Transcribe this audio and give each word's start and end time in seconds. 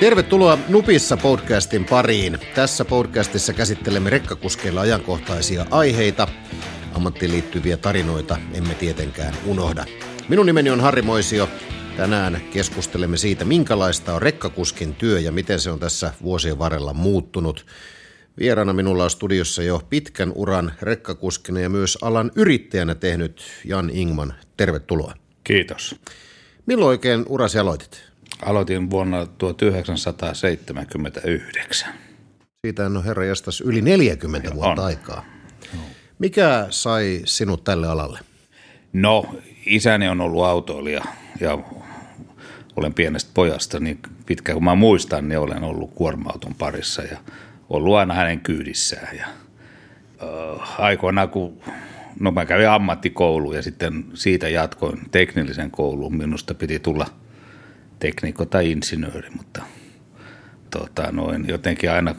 Tervetuloa 0.00 0.58
Nupissa 0.68 1.16
podcastin 1.16 1.84
pariin. 1.84 2.38
Tässä 2.54 2.84
podcastissa 2.84 3.52
käsittelemme 3.52 4.10
rekkakuskeilla 4.10 4.80
ajankohtaisia 4.80 5.66
aiheita. 5.70 6.28
Ammattiin 6.94 7.30
liittyviä 7.30 7.76
tarinoita 7.76 8.36
emme 8.54 8.74
tietenkään 8.74 9.34
unohda. 9.46 9.84
Minun 10.28 10.46
nimeni 10.46 10.70
on 10.70 10.80
Harri 10.80 11.02
Moisio. 11.02 11.48
Tänään 11.96 12.40
keskustelemme 12.52 13.16
siitä, 13.16 13.44
minkälaista 13.44 14.14
on 14.14 14.22
rekkakuskin 14.22 14.94
työ 14.94 15.20
ja 15.20 15.32
miten 15.32 15.60
se 15.60 15.70
on 15.70 15.80
tässä 15.80 16.12
vuosien 16.22 16.58
varrella 16.58 16.92
muuttunut. 16.94 17.66
Vieraana 18.38 18.72
minulla 18.72 19.04
on 19.04 19.10
studiossa 19.10 19.62
jo 19.62 19.82
pitkän 19.90 20.32
uran 20.34 20.72
rekkakuskina 20.82 21.60
ja 21.60 21.70
myös 21.70 21.98
alan 22.02 22.30
yrittäjänä 22.36 22.94
tehnyt 22.94 23.42
Jan 23.64 23.90
Ingman. 23.90 24.34
Tervetuloa. 24.56 25.14
Kiitos. 25.44 25.96
Milloin 26.66 26.88
oikein 26.88 27.24
urasi 27.28 27.58
aloitit? 27.58 28.09
Aloitin 28.42 28.90
vuonna 28.90 29.26
1979. 29.26 31.94
Siitä 32.66 32.86
on 32.86 33.04
herra 33.04 33.24
jästäs 33.24 33.60
yli 33.60 33.82
40 33.82 34.54
vuotta 34.54 34.82
on. 34.82 34.86
aikaa. 34.86 35.24
Mikä 36.18 36.66
sai 36.70 37.22
sinut 37.24 37.64
tälle 37.64 37.88
alalle? 37.88 38.18
No, 38.92 39.34
isäni 39.66 40.08
on 40.08 40.20
ollut 40.20 40.44
autoilija 40.44 41.04
ja 41.40 41.58
olen 42.76 42.94
pienestä 42.94 43.30
pojasta, 43.34 43.80
niin 43.80 43.98
pitkään 44.26 44.54
kuin 44.54 44.64
mä 44.64 44.74
muistan, 44.74 45.28
niin 45.28 45.38
olen 45.38 45.64
ollut 45.64 45.94
kuorma-auton 45.94 46.54
parissa 46.54 47.02
ja 47.02 47.18
ollut 47.68 47.96
aina 47.96 48.14
hänen 48.14 48.40
kyydissään. 48.40 49.16
Ja, 49.16 49.26
äh, 50.22 50.80
aikoinaan, 50.80 51.28
kun 51.28 51.60
no 52.20 52.30
mä 52.30 52.46
kävin 52.46 52.68
ammattikouluun 52.68 53.56
ja 53.56 53.62
sitten 53.62 54.04
siitä 54.14 54.48
jatkoin 54.48 55.00
teknillisen 55.10 55.70
kouluun, 55.70 56.16
minusta 56.16 56.54
piti 56.54 56.78
tulla– 56.78 57.06
teknikko 58.00 58.44
tai 58.44 58.70
insinööri, 58.70 59.30
mutta 59.30 59.62
tota, 60.70 61.12
noin, 61.12 61.48
jotenkin 61.48 61.90
aina 61.90 62.14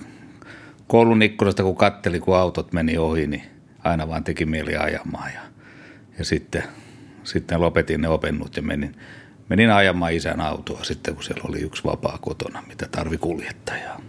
koulun 0.87 1.21
ikkunasta 1.21 1.63
kun 1.63 1.75
katteli, 1.75 2.19
kun 2.19 2.37
autot 2.37 2.73
meni 2.73 2.97
ohi, 2.97 3.27
niin 3.27 3.43
aina 3.83 4.07
vaan 4.07 4.23
teki 4.23 4.45
mieli 4.45 4.75
ajamaan. 4.75 5.31
Ja, 5.33 5.41
ja 6.17 6.25
sitten, 6.25 6.63
sitten 7.23 7.61
lopetin 7.61 8.01
ne 8.01 8.07
opennut 8.07 8.55
ja 8.55 8.61
menin, 8.61 8.95
menin 9.49 9.71
ajamaan 9.71 10.13
isän 10.13 10.41
autoa 10.41 10.83
sitten, 10.83 11.13
kun 11.15 11.23
siellä 11.23 11.43
oli 11.49 11.59
yksi 11.59 11.83
vapaa 11.83 12.17
kotona, 12.21 12.63
mitä 12.67 12.87
tarvi 12.91 13.17
kuljettajaa. 13.17 14.01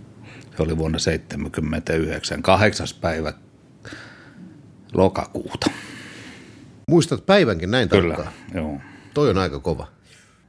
Se 0.56 0.62
oli 0.62 0.78
vuonna 0.78 0.98
1979, 0.98 2.42
kahdeksas 2.42 2.94
päivä 2.94 3.32
lokakuuta. 4.94 5.70
Muistat 6.88 7.26
päivänkin 7.26 7.70
näin 7.70 7.88
Kyllä, 7.88 8.14
tarkkaan? 8.14 8.36
joo. 8.54 8.80
Toi 9.14 9.30
on 9.30 9.38
aika 9.38 9.60
kova. 9.60 9.86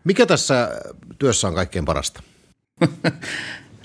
Mikä 0.03 0.25
tässä 0.25 0.69
työssä 1.19 1.47
on 1.47 1.53
kaikkein 1.53 1.85
parasta? 1.85 2.23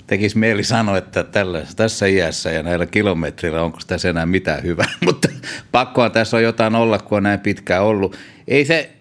Tekisi 0.07 0.37
mieli 0.37 0.63
sanoa, 0.63 0.97
että 0.97 1.23
tällä, 1.23 1.65
tässä 1.75 2.05
iässä 2.05 2.51
ja 2.51 2.63
näillä 2.63 2.85
kilometrillä 2.85 3.61
onko 3.61 3.79
tässä 3.87 4.09
enää 4.09 4.25
mitään 4.25 4.63
hyvää, 4.63 4.91
mutta 5.05 5.29
pakkoa 5.71 6.09
tässä 6.09 6.37
on 6.37 6.43
jotain 6.43 6.75
olla, 6.75 6.99
kun 6.99 7.17
on 7.17 7.23
näin 7.23 7.39
pitkään 7.39 7.83
ollut. 7.83 8.17
Ei 8.47 8.65
se, 8.65 8.91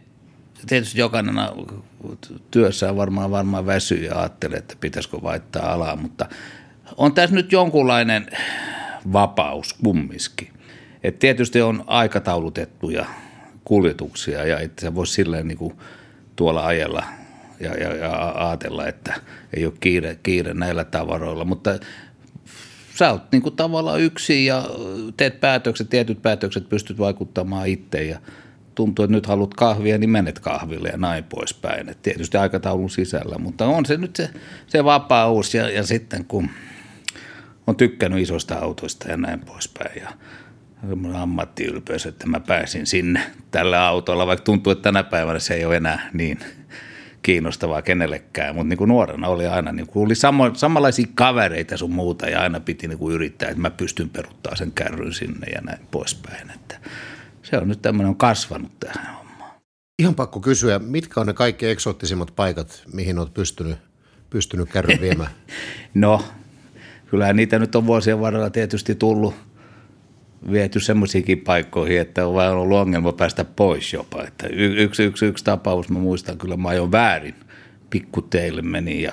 tietysti 0.66 1.00
jokainen 1.00 1.34
työssään 2.50 2.96
varmaan, 2.96 3.30
varmaan 3.30 3.66
väsyy 3.66 4.04
ja 4.04 4.18
ajattelee, 4.18 4.58
että 4.58 4.74
pitäisikö 4.80 5.22
vaihtaa 5.22 5.72
alaa, 5.72 5.96
mutta 5.96 6.26
on 6.96 7.14
tässä 7.14 7.34
nyt 7.34 7.52
jonkunlainen 7.52 8.26
vapaus 9.12 9.74
kumminkin. 9.84 10.48
Et 11.02 11.18
tietysti 11.18 11.62
on 11.62 11.84
aikataulutettuja 11.86 13.06
kuljetuksia 13.64 14.44
ja 14.44 14.60
että 14.60 14.80
se 14.80 14.94
voisi 14.94 15.12
silleen 15.12 15.48
niin 15.48 15.58
kuin– 15.58 15.74
tuolla 16.38 16.66
ajella 16.66 17.04
ja, 17.60 17.74
ja, 17.74 17.94
ja 17.94 18.32
ajatella, 18.48 18.86
että 18.86 19.14
ei 19.56 19.66
ole 19.66 19.74
kiire, 19.80 20.18
kiire 20.22 20.54
näillä 20.54 20.84
tavaroilla, 20.84 21.44
mutta 21.44 21.78
sä 22.98 23.10
oot 23.10 23.22
niin 23.32 23.42
kuin 23.42 23.56
tavallaan 23.56 24.00
yksin 24.00 24.46
ja 24.46 24.64
teet 25.16 25.40
päätökset, 25.40 25.88
tietyt 25.88 26.22
päätökset 26.22 26.68
pystyt 26.68 26.98
vaikuttamaan 26.98 27.66
itse. 27.66 28.04
Ja 28.04 28.18
tuntuu, 28.74 29.04
että 29.04 29.16
nyt 29.16 29.26
haluat 29.26 29.54
kahvia, 29.54 29.98
niin 29.98 30.10
menet 30.10 30.38
kahville 30.38 30.88
ja 30.88 30.96
näin 30.96 31.24
poispäin. 31.24 31.88
Et 31.88 32.02
tietysti 32.02 32.36
aikataulun 32.36 32.90
sisällä, 32.90 33.38
mutta 33.38 33.66
on 33.66 33.86
se 33.86 33.96
nyt 33.96 34.16
se, 34.16 34.30
se 34.66 34.84
vapaus 34.84 35.54
ja, 35.54 35.70
ja 35.70 35.86
sitten 35.86 36.24
kun 36.24 36.50
on 37.66 37.76
tykkännyt 37.76 38.20
isoista 38.20 38.54
autoista 38.54 39.10
ja 39.10 39.16
näin 39.16 39.40
poispäin. 39.40 40.02
Ja– 40.02 40.12
ammattiylpeys, 41.14 42.06
että 42.06 42.26
mä 42.26 42.40
pääsin 42.40 42.86
sinne 42.86 43.20
tällä 43.50 43.86
autolla, 43.86 44.26
vaikka 44.26 44.44
tuntuu, 44.44 44.70
että 44.70 44.82
tänä 44.82 45.02
päivänä 45.02 45.38
se 45.38 45.54
ei 45.54 45.64
ole 45.64 45.76
enää 45.76 46.10
niin 46.12 46.38
kiinnostavaa 47.22 47.82
kenellekään, 47.82 48.54
mutta 48.54 48.68
niin 48.68 48.78
kuin 48.78 48.88
nuorena 48.88 49.28
oli 49.28 49.46
aina, 49.46 49.72
niin 49.72 49.86
kuin 49.86 50.06
oli 50.06 50.14
samo, 50.14 50.54
samanlaisia 50.54 51.06
kavereita 51.14 51.76
sun 51.76 51.92
muuta 51.92 52.28
ja 52.28 52.40
aina 52.40 52.60
piti 52.60 52.88
niin 52.88 52.98
kuin 52.98 53.14
yrittää, 53.14 53.48
että 53.48 53.60
mä 53.60 53.70
pystyn 53.70 54.10
peruttaa 54.10 54.56
sen 54.56 54.72
kärryn 54.72 55.12
sinne 55.12 55.46
ja 55.46 55.60
näin 55.60 55.86
poispäin, 55.90 56.50
että 56.50 56.78
se 57.42 57.58
on 57.58 57.68
nyt 57.68 57.82
tämmöinen 57.82 58.08
on 58.08 58.16
kasvanut 58.16 58.72
tähän 58.80 59.14
hommaan. 59.14 59.50
Ihan 59.98 60.14
pakko 60.14 60.40
kysyä, 60.40 60.78
mitkä 60.78 61.20
on 61.20 61.26
ne 61.26 61.32
kaikki 61.32 61.66
eksoottisimmat 61.66 62.32
paikat, 62.36 62.82
mihin 62.92 63.18
olet 63.18 63.34
pystynyt, 63.34 63.78
pystynyt 64.30 64.68
kärryn 64.68 65.00
viemään? 65.00 65.30
no, 65.94 66.24
kyllä 67.06 67.32
niitä 67.32 67.58
nyt 67.58 67.74
on 67.74 67.86
vuosien 67.86 68.20
varrella 68.20 68.50
tietysti 68.50 68.94
tullut– 68.94 69.34
viety 70.52 70.80
semmoisiinkin 70.80 71.40
paikkoihin, 71.40 72.00
että 72.00 72.26
on 72.26 72.34
vaan 72.34 72.56
ollut 72.56 72.78
ongelma 72.78 73.12
päästä 73.12 73.44
pois 73.44 73.92
jopa. 73.92 74.24
Että 74.24 74.46
yksi, 74.52 75.04
yksi, 75.04 75.26
yksi 75.26 75.44
tapaus, 75.44 75.88
mä 75.88 75.98
muistan 75.98 76.38
kyllä, 76.38 76.56
mä 76.56 76.68
ajoin 76.68 76.92
väärin. 76.92 77.34
Pikkuteille 77.90 78.62
meni 78.62 79.02
ja, 79.02 79.12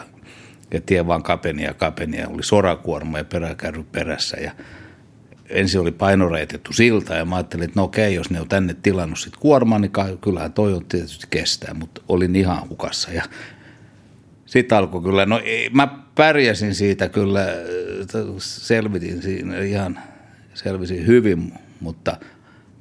ja 0.74 0.82
tie 0.82 1.08
vaan 1.08 1.24
kapeni 1.24 1.64
ja 1.64 1.74
kapeni 1.74 2.18
ja 2.18 2.30
oli 2.30 2.44
sorakuorma 2.44 3.18
ja 3.18 3.26
peräkärry 3.26 3.84
perässä 3.84 4.38
ja 4.38 4.52
ensin 5.50 5.82
oli 5.82 5.92
painoreitettu 5.92 6.74
silta 6.74 7.16
ja 7.16 7.26
mä 7.26 7.36
ajattelin, 7.36 7.64
että 7.64 7.80
no 7.80 7.84
okei, 7.84 8.16
jos 8.16 8.30
ne 8.30 8.42
on 8.42 8.50
tänne 8.50 8.76
tilannut 8.84 9.20
sit 9.20 9.38
kuormaa, 9.38 9.80
niin 9.80 9.92
kyllähän 10.22 10.54
toi 10.54 10.74
on 10.74 10.86
tietysti 10.86 11.28
kestää, 11.30 11.74
mutta 11.74 12.02
olin 12.08 12.36
ihan 12.36 12.70
hukassa 12.70 13.12
ja 13.12 13.24
sitten 14.46 14.78
alkoi 14.78 15.02
kyllä, 15.02 15.26
no 15.26 15.42
mä 15.72 15.88
pärjäsin 16.16 16.76
siitä 16.76 17.10
kyllä, 17.10 17.48
selvitin 18.38 19.22
siinä 19.22 19.60
ihan– 19.60 20.00
selvisin 20.56 21.08
hyvin, 21.08 21.54
mutta, 21.80 22.18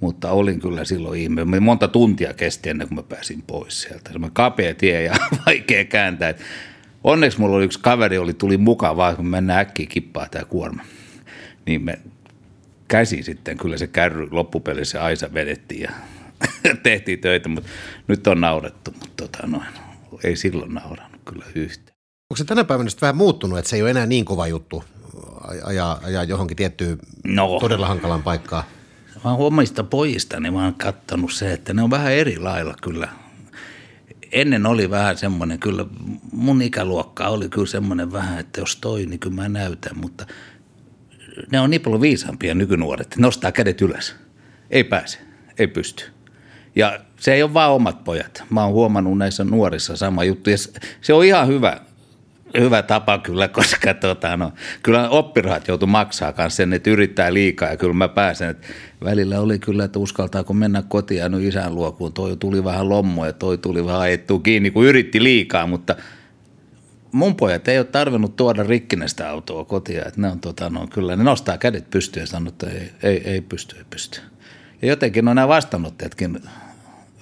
mutta 0.01 0.31
olin 0.31 0.61
kyllä 0.61 0.85
silloin 0.85 1.21
ihme. 1.21 1.61
Monta 1.61 1.89
tuntia 1.89 2.35
kesti 2.35 2.71
ennen 2.71 2.89
kuin 2.89 2.99
mä 2.99 3.03
pääsin 3.03 3.43
pois 3.47 3.83
sieltä. 3.83 4.13
Se 4.13 4.19
kapea 4.33 4.75
tie 4.75 5.03
ja 5.03 5.15
vaikea 5.47 5.85
kääntää. 5.85 6.29
Et 6.29 6.41
onneksi 7.05 7.41
mulla 7.41 7.57
oli 7.57 7.65
yksi 7.65 7.81
kaveri, 7.83 8.19
oli, 8.19 8.35
tuli 8.35 8.57
mukaan 8.57 8.97
vaan, 8.97 9.17
kun 9.17 9.27
mennään 9.27 9.61
äkkiä 9.61 9.87
kippaa 9.87 10.29
tämä 10.29 10.45
kuorma. 10.45 10.83
Niin 11.67 11.83
me 11.83 11.99
käsi 12.89 13.23
sitten 13.23 13.59
kyllä 13.59 13.79
se 13.79 13.87
kärry 13.87 14.29
loppupelissä 14.31 15.05
Aisa 15.05 15.35
vedettiin 15.35 15.81
ja 15.81 15.91
tehtiin 16.83 17.19
töitä, 17.19 17.49
mutta 17.49 17.71
nyt 18.09 18.27
on 18.27 18.41
naurettu, 18.41 18.91
mutta 18.91 19.29
tota 19.29 19.47
noin, 19.47 19.67
ei 20.25 20.37
silloin 20.37 20.75
naurannut 20.75 21.21
kyllä 21.25 21.45
yhtään. 21.55 21.99
Onko 22.31 22.37
se 22.37 22.45
tänä 22.45 22.65
päivänä 22.65 22.91
vähän 23.01 23.17
muuttunut, 23.17 23.59
että 23.59 23.69
se 23.69 23.77
ei 23.77 23.83
ole 23.83 23.91
enää 23.91 24.07
niin 24.07 24.25
kova 24.25 24.47
juttu 24.47 24.85
ajaa, 25.65 26.01
ajaa 26.03 26.25
johonkin 26.25 26.57
tiettyyn 26.57 26.99
no. 27.25 27.59
todella 27.61 27.87
hankalaan 27.87 28.23
paikkaan? 28.23 28.65
Mä 29.25 29.31
oon 29.31 29.47
omista 29.47 29.85
pojista, 29.85 30.41
niin 30.41 30.53
mä 30.53 30.65
oon 30.65 30.75
kattonut 30.75 31.33
se, 31.33 31.53
että 31.53 31.75
ne 31.75 31.83
on 31.83 31.91
vähän 31.91 32.13
eri 32.13 32.39
lailla 32.39 32.75
kyllä. 32.83 33.09
Ennen 34.33 34.67
oli 34.67 34.91
vähän 34.91 35.17
semmoinen, 35.17 35.59
kyllä 35.59 35.87
mun 36.33 36.63
ikäluokka 36.63 37.29
oli 37.29 37.49
kyllä 37.49 37.67
semmoinen 37.67 38.13
vähän, 38.13 38.39
että 38.39 38.61
jos 38.61 38.77
toi, 38.77 39.07
niin 39.07 39.21
kyllä 39.21 39.37
mä 39.37 39.49
näytän, 39.49 39.99
mutta 39.99 40.27
ne 41.53 41.61
on 41.61 41.71
niin 41.71 41.81
paljon 41.81 42.01
viisaampia 42.01 42.55
nykynuoret, 42.55 43.07
että 43.07 43.21
nostaa 43.21 43.53
kädet 43.53 43.81
ylös. 43.81 44.15
Ei 44.71 44.85
pääse, 44.85 45.19
ei 45.59 45.67
pysty. 45.67 46.05
Ja 46.77 47.01
se 47.21 47.35
ei 47.35 47.43
ole 47.43 47.55
vaan 47.55 47.73
omat 47.73 48.05
pojat. 48.05 48.45
Mä 48.51 48.65
oon 48.65 48.73
huomannut 48.73 49.19
näissä 49.19 49.45
nuorissa 49.45 49.97
sama 49.97 50.25
juttu. 50.25 50.51
Ja 50.51 50.57
se 51.01 51.13
on 51.13 51.25
ihan 51.25 51.49
hyvä 51.49 51.81
hyvä 52.61 52.83
tapa 52.83 53.19
kyllä, 53.19 53.49
koska 53.49 53.95
tota, 53.95 54.37
no, 54.37 54.53
kyllä 54.83 55.09
oppirahat 55.09 55.69
joutu 55.69 55.87
maksaa 55.87 56.33
kanssa 56.33 56.57
sen, 56.57 56.73
että 56.73 56.91
yrittää 56.91 57.35
liikaa 57.35 57.69
ja 57.69 57.77
kyllä 57.77 57.95
mä 57.95 58.09
pääsen. 58.09 58.51
Että 58.51 58.67
välillä 59.05 59.41
oli 59.41 59.59
kyllä, 59.59 59.85
että 59.85 59.99
uskaltaako 59.99 60.55
mennä 60.55 60.83
kotiin 60.89 61.21
ja 61.21 61.29
no 61.29 61.39
isän 61.39 61.75
luo, 61.75 61.93
kun 61.93 62.13
toi 62.13 62.37
tuli 62.37 62.65
vähän 62.65 62.89
lommo 62.89 63.27
ja 63.27 63.33
toi 63.33 63.59
tuli 63.59 63.87
vähän 63.87 64.01
ajettua 64.01 64.41
kiinni, 64.41 64.71
kun 64.71 64.85
yritti 64.85 65.23
liikaa, 65.23 65.67
mutta 65.67 65.97
mun 67.13 67.37
pojat 67.37 67.69
ei 67.69 67.79
ole 67.79 67.85
tarvinnut 67.87 68.37
tuoda 68.37 68.63
rikkinäistä 68.63 69.31
autoa 69.31 69.65
kotiin, 69.65 69.99
että 69.99 70.21
ne 70.21 70.29
on 70.29 70.41
tota, 70.41 70.71
no, 70.71 70.87
kyllä, 70.87 71.17
ne 71.17 71.25
nostaa 71.25 71.59
kädet 71.59 71.91
pystyyn 71.91 72.23
ja 72.23 72.27
sanoo, 72.27 72.49
että 72.49 72.67
ei, 72.71 72.93
ei, 73.03 73.23
ei 73.25 73.41
pysty, 73.41 73.77
ei 73.77 73.85
pysty. 73.91 74.21
Ja 74.83 74.89
jotenkin 74.89 75.25
no 75.25 75.35
nämä 75.35 75.49
vastaanottajatkin 75.49 76.41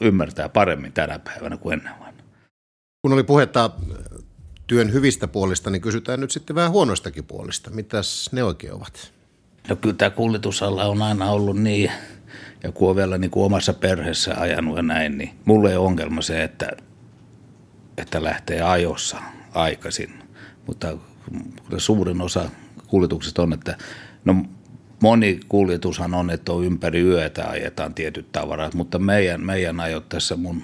ymmärtää 0.01 0.49
paremmin 0.49 0.93
tänä 0.93 1.19
päivänä 1.19 1.57
kuin 1.57 1.73
ennen. 1.73 1.93
Kun 3.03 3.13
oli 3.13 3.23
puhetta 3.23 3.71
työn 4.73 4.93
hyvistä 4.93 5.29
puolista, 5.29 5.71
niin 5.71 5.83
kysytään 5.83 6.21
nyt 6.21 6.31
sitten 6.31 6.57
vähän 6.57 6.71
huonoistakin 6.71 7.25
puolista. 7.25 7.71
Mitäs 7.71 8.31
ne 8.33 8.45
oikein 8.45 8.73
ovat? 8.73 9.13
No 9.69 9.77
kyllä 9.77 9.95
tämä 9.95 10.11
kuljetusala 10.11 10.85
on 10.85 11.03
aina 11.03 11.31
ollut 11.31 11.59
niin, 11.59 11.93
ja 12.63 12.73
kun 12.73 12.91
on 12.91 12.97
vielä 12.97 13.19
niin 13.19 13.31
kuin 13.31 13.45
omassa 13.45 13.73
perheessä 13.73 14.35
ajanut 14.37 14.77
ja 14.77 14.83
näin, 14.83 15.19
niin 15.19 15.31
mulle 15.45 15.71
ei 15.71 15.77
ongelma 15.77 16.23
se, 16.23 16.43
että, 16.43 16.71
että 17.97 18.23
lähtee 18.23 18.63
ajossa 18.63 19.19
aikaisin. 19.55 20.23
Mutta 20.67 20.97
suurin 21.77 22.21
osa 22.21 22.51
kuljetuksista 22.87 23.43
on, 23.43 23.53
että 23.53 23.79
no 24.25 24.45
moni 25.03 25.41
kuljetushan 25.49 26.15
on, 26.15 26.31
että 26.31 26.53
on 26.53 26.65
ympäri 26.65 27.01
yötä 27.01 27.49
ajetaan 27.49 27.95
tietyt 27.95 28.33
tavarat, 28.33 28.75
mutta 28.75 28.99
meidän, 28.99 29.47
meidän 29.47 29.81
ajot 29.81 30.09
tässä 30.09 30.37
mun, 30.37 30.63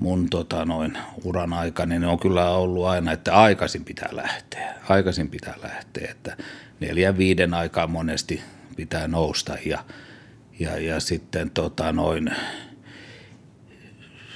mun 0.00 0.30
tota 0.30 0.64
noin 0.64 0.98
uran 1.24 1.52
aikana, 1.52 1.88
niin 1.88 2.04
on 2.04 2.18
kyllä 2.18 2.50
ollut 2.50 2.86
aina, 2.86 3.12
että 3.12 3.34
aikaisin 3.34 3.84
pitää 3.84 4.08
lähteä. 4.12 4.74
Aikaisin 4.88 5.28
pitää 5.28 5.54
lähteä, 5.62 6.10
että 6.10 6.36
neljän 6.80 7.18
viiden 7.18 7.54
aikaa 7.54 7.86
monesti 7.86 8.42
pitää 8.76 9.08
nousta 9.08 9.56
ja, 9.66 9.84
ja, 10.58 10.78
ja 10.78 11.00
sitten 11.00 11.50
tota 11.50 11.92
noin, 11.92 12.30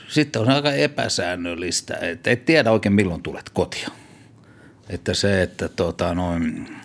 sitten 0.08 0.42
on 0.42 0.50
aika 0.50 0.72
epäsäännöllistä, 0.72 1.96
että 2.00 2.30
et 2.30 2.44
tiedä 2.44 2.70
oikein 2.70 2.92
milloin 2.92 3.22
tulet 3.22 3.50
kotia. 3.50 3.88
Että 4.88 5.14
se, 5.14 5.42
että 5.42 5.68
tota 5.68 6.14
noin, 6.14 6.76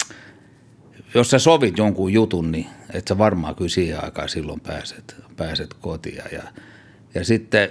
jos 1.14 1.30
sä 1.30 1.40
sovit 1.40 1.78
jonkun 1.78 2.14
jutun, 2.14 2.52
niin 2.52 2.68
et 2.94 3.08
sä 3.08 3.18
varmaan 3.18 3.56
kyllä 3.56 3.70
siihen 3.70 4.04
aikaan 4.04 4.30
silloin 4.30 4.60
pääset, 4.60 5.16
pääset 5.38 5.74
kotia. 5.74 6.24
Ja, 6.32 6.44
ja 7.14 7.26
sitten 7.26 7.70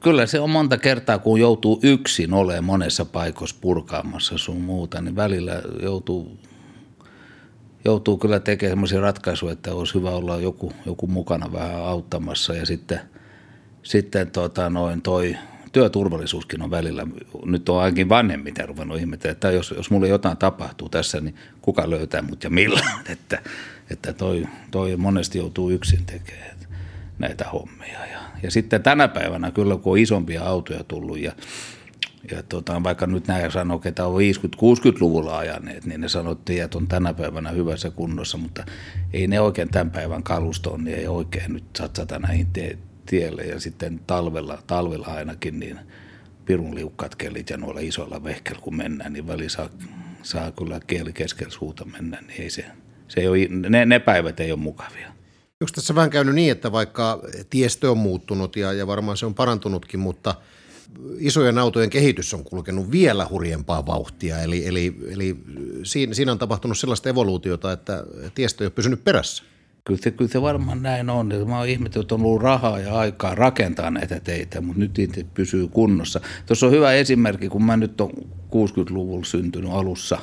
kyllä 0.00 0.26
se 0.26 0.40
on 0.40 0.50
monta 0.50 0.78
kertaa, 0.78 1.18
kun 1.18 1.40
joutuu 1.40 1.80
yksin 1.82 2.32
olemaan 2.32 2.64
monessa 2.64 3.04
paikoissa 3.04 3.56
purkaamassa 3.60 4.38
sun 4.38 4.60
muuta, 4.60 5.00
niin 5.00 5.16
välillä 5.16 5.62
joutuu, 5.82 6.38
joutuu 7.84 8.18
kyllä 8.18 8.40
tekemään 8.40 8.76
sellaisia 8.76 9.00
ratkaisuja, 9.00 9.52
että 9.52 9.74
olisi 9.74 9.94
hyvä 9.94 10.10
olla 10.10 10.36
joku, 10.36 10.72
joku 10.86 11.06
mukana 11.06 11.52
vähän 11.52 11.82
auttamassa. 11.82 12.54
Ja 12.54 12.66
sitten, 12.66 13.00
sitten 13.82 14.30
tota 14.30 14.70
noin 14.70 15.02
toi 15.02 15.36
työturvallisuuskin 15.72 16.62
on 16.62 16.70
välillä, 16.70 17.06
nyt 17.44 17.68
on 17.68 17.80
ainakin 17.80 18.08
vanhemmiten 18.08 18.68
ruvennut 18.68 18.98
ihmetellä, 18.98 19.32
että 19.32 19.50
jos, 19.50 19.74
jos 19.76 19.90
mulle 19.90 20.08
jotain 20.08 20.36
tapahtuu 20.36 20.88
tässä, 20.88 21.20
niin 21.20 21.34
kuka 21.62 21.90
löytää 21.90 22.22
mut 22.22 22.44
ja 22.44 22.50
milloin, 22.50 22.84
että, 23.08 23.42
että 23.90 24.12
toi, 24.12 24.46
toi 24.70 24.96
monesti 24.96 25.38
joutuu 25.38 25.70
yksin 25.70 26.06
tekemään 26.06 26.60
näitä 27.20 27.44
hommia. 27.44 28.06
Ja, 28.06 28.20
ja 28.42 28.50
sitten 28.50 28.82
tänä 28.82 29.08
päivänä 29.08 29.50
kyllä, 29.50 29.76
kun 29.76 29.92
on 29.92 29.98
isompia 29.98 30.44
autoja 30.44 30.84
tullut 30.84 31.18
ja, 31.18 31.32
ja 32.30 32.42
tota, 32.42 32.82
vaikka 32.82 33.06
nyt 33.06 33.26
näin 33.26 33.50
sanoo, 33.50 33.78
ketä 33.78 34.06
on 34.06 34.20
50-60-luvulla 34.20 35.38
ajaneet, 35.38 35.86
niin 35.86 36.00
ne 36.00 36.08
sanottiin, 36.08 36.62
että 36.62 36.78
on 36.78 36.88
tänä 36.88 37.14
päivänä 37.14 37.50
hyvässä 37.50 37.90
kunnossa, 37.90 38.38
mutta 38.38 38.64
ei 39.12 39.26
ne 39.26 39.40
oikein 39.40 39.70
tämän 39.70 39.90
päivän 39.90 40.22
kalustoon, 40.22 40.84
niin 40.84 40.98
ei 40.98 41.06
oikein 41.06 41.52
nyt 41.52 41.64
satsata 41.78 42.18
näihin 42.18 42.46
te- 42.46 42.78
tielle 43.06 43.42
ja 43.42 43.60
sitten 43.60 44.00
talvella, 44.06 44.62
talvella 44.66 45.06
ainakin 45.06 45.60
niin 45.60 45.78
pirun 46.44 46.74
liukkaat 46.74 47.14
kelit 47.14 47.50
ja 47.50 47.56
noilla 47.56 47.80
isoilla 47.80 48.24
vehkeillä 48.24 48.62
kun 48.62 48.76
mennään, 48.76 49.12
niin 49.12 49.26
väli 49.26 49.48
saa, 49.48 49.68
saa 50.22 50.50
kyllä 50.52 50.80
kieli 50.86 51.12
keskellä 51.12 51.52
suuta 51.52 51.84
mennä, 51.84 52.18
niin 52.20 52.42
ei 52.42 52.50
se, 52.50 52.64
se 53.08 53.20
ei 53.20 53.28
ole, 53.28 53.68
ne, 53.68 53.86
ne 53.86 53.98
päivät 53.98 54.40
ei 54.40 54.52
ole 54.52 54.60
mukavia. 54.60 55.19
Onko 55.60 55.72
tässä 55.74 55.94
vähän 55.94 56.10
käynyt 56.10 56.34
niin, 56.34 56.52
että 56.52 56.72
vaikka 56.72 57.22
tiestö 57.50 57.90
on 57.90 57.98
muuttunut 57.98 58.56
ja, 58.56 58.72
ja 58.72 58.86
varmaan 58.86 59.16
se 59.16 59.26
on 59.26 59.34
parantunutkin, 59.34 60.00
mutta 60.00 60.34
isojen 61.18 61.58
autojen 61.58 61.90
kehitys 61.90 62.34
on 62.34 62.44
kulkenut 62.44 62.90
vielä 62.90 63.26
hurjempaa 63.30 63.86
vauhtia. 63.86 64.42
Eli, 64.42 64.66
eli, 64.66 64.96
eli 65.10 65.36
siinä, 65.82 66.14
siinä 66.14 66.32
on 66.32 66.38
tapahtunut 66.38 66.78
sellaista 66.78 67.08
evoluutiota, 67.08 67.72
että 67.72 68.04
tiestö 68.34 68.64
ei 68.64 68.66
ole 68.66 68.72
pysynyt 68.72 69.04
perässä. 69.04 69.42
Kyllä 69.84 70.00
se, 70.02 70.10
kyllä 70.10 70.30
se 70.30 70.42
varmaan 70.42 70.82
näin 70.82 71.10
on. 71.10 71.32
Mä 71.46 71.58
oon 71.58 71.68
ihmetellyt, 71.68 72.04
että 72.04 72.14
on 72.14 72.24
ollut 72.24 72.42
rahaa 72.42 72.78
ja 72.78 72.98
aikaa 72.98 73.34
rakentaa 73.34 73.90
näitä 73.90 74.20
teitä, 74.20 74.60
mutta 74.60 74.80
nyt 74.80 74.98
niitä 74.98 75.20
pysyy 75.34 75.68
kunnossa. 75.68 76.20
Tuossa 76.46 76.66
on 76.66 76.72
hyvä 76.72 76.92
esimerkki, 76.92 77.48
kun 77.48 77.64
mä 77.64 77.76
nyt 77.76 78.00
on 78.00 78.10
60-luvulla 78.50 79.24
syntynyt 79.24 79.70
alussa, 79.72 80.18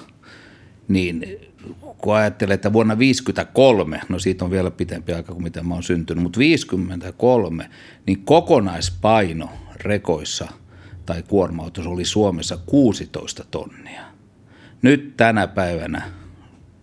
niin 0.87 1.46
kun 1.97 2.15
ajattelee, 2.15 2.53
että 2.53 2.73
vuonna 2.73 2.93
1953, 2.95 4.01
no 4.09 4.19
siitä 4.19 4.45
on 4.45 4.51
vielä 4.51 4.71
pitempi 4.71 5.13
aika 5.13 5.33
kuin 5.33 5.43
mitä 5.43 5.63
mä 5.63 5.73
oon 5.73 5.83
syntynyt, 5.83 6.23
mutta 6.23 6.39
53, 6.39 7.69
niin 8.05 8.23
kokonaispaino 8.25 9.49
rekoissa 9.75 10.47
tai 11.05 11.23
kuorma 11.23 11.71
oli 11.85 12.05
Suomessa 12.05 12.57
16 12.65 13.45
tonnia. 13.51 14.01
Nyt 14.81 15.17
tänä 15.17 15.47
päivänä 15.47 16.01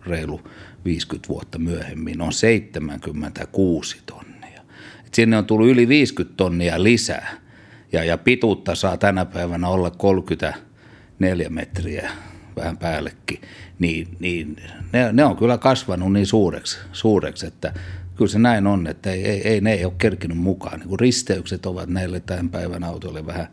reilu 0.05 0.41
50 0.85 1.29
vuotta 1.29 1.59
myöhemmin 1.59 2.21
on 2.21 2.33
76 2.33 3.97
tonnia. 4.05 4.61
Et 5.05 5.13
sinne 5.13 5.37
on 5.37 5.45
tullut 5.45 5.67
yli 5.67 5.87
50 5.87 6.37
tonnia 6.37 6.83
lisää 6.83 7.45
ja, 7.91 8.03
ja 8.03 8.17
pituutta 8.17 8.75
saa 8.75 8.97
tänä 8.97 9.25
päivänä 9.25 9.67
olla 9.67 9.89
34 9.89 11.49
metriä 11.49 12.11
vähän 12.55 12.77
päällekin, 12.77 13.41
niin, 13.79 14.07
niin 14.19 14.55
ne, 14.93 15.11
ne, 15.11 15.25
on 15.25 15.37
kyllä 15.37 15.57
kasvanut 15.57 16.13
niin 16.13 16.25
suureksi, 16.25 16.77
suureksi, 16.91 17.47
että 17.47 17.73
kyllä 18.15 18.31
se 18.31 18.39
näin 18.39 18.67
on, 18.67 18.87
että 18.87 19.11
ei, 19.11 19.25
ei, 19.25 19.47
ei 19.47 19.61
ne 19.61 19.73
ei 19.73 19.85
ole 19.85 19.93
kerkinyt 19.97 20.37
mukaan. 20.37 20.79
Niin 20.79 20.99
risteykset 20.99 21.65
ovat 21.65 21.89
näille 21.89 22.19
tämän 22.19 22.49
päivän 22.49 22.83
autoille 22.83 23.25
vähän 23.25 23.47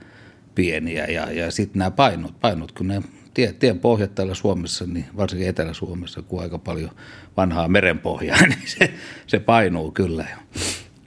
pieniä 0.55 1.07
ja, 1.07 1.33
ja 1.33 1.51
sitten 1.51 1.79
nämä 1.79 1.91
painot, 1.91 2.41
painot, 2.41 2.73
kun 2.73 2.89
ne 2.89 3.03
tie, 3.35 3.53
tien 3.53 3.79
pohjat 3.79 4.15
täällä 4.15 4.35
Suomessa, 4.35 4.87
niin 4.87 5.05
varsinkin 5.17 5.49
Etelä-Suomessa, 5.49 6.23
kun 6.23 6.43
aika 6.43 6.59
paljon 6.59 6.91
vanhaa 7.37 7.69
merenpohjaa, 7.69 8.47
niin 8.47 8.69
se, 8.79 8.93
se 9.27 9.39
painuu 9.39 9.91
kyllä. 9.91 10.27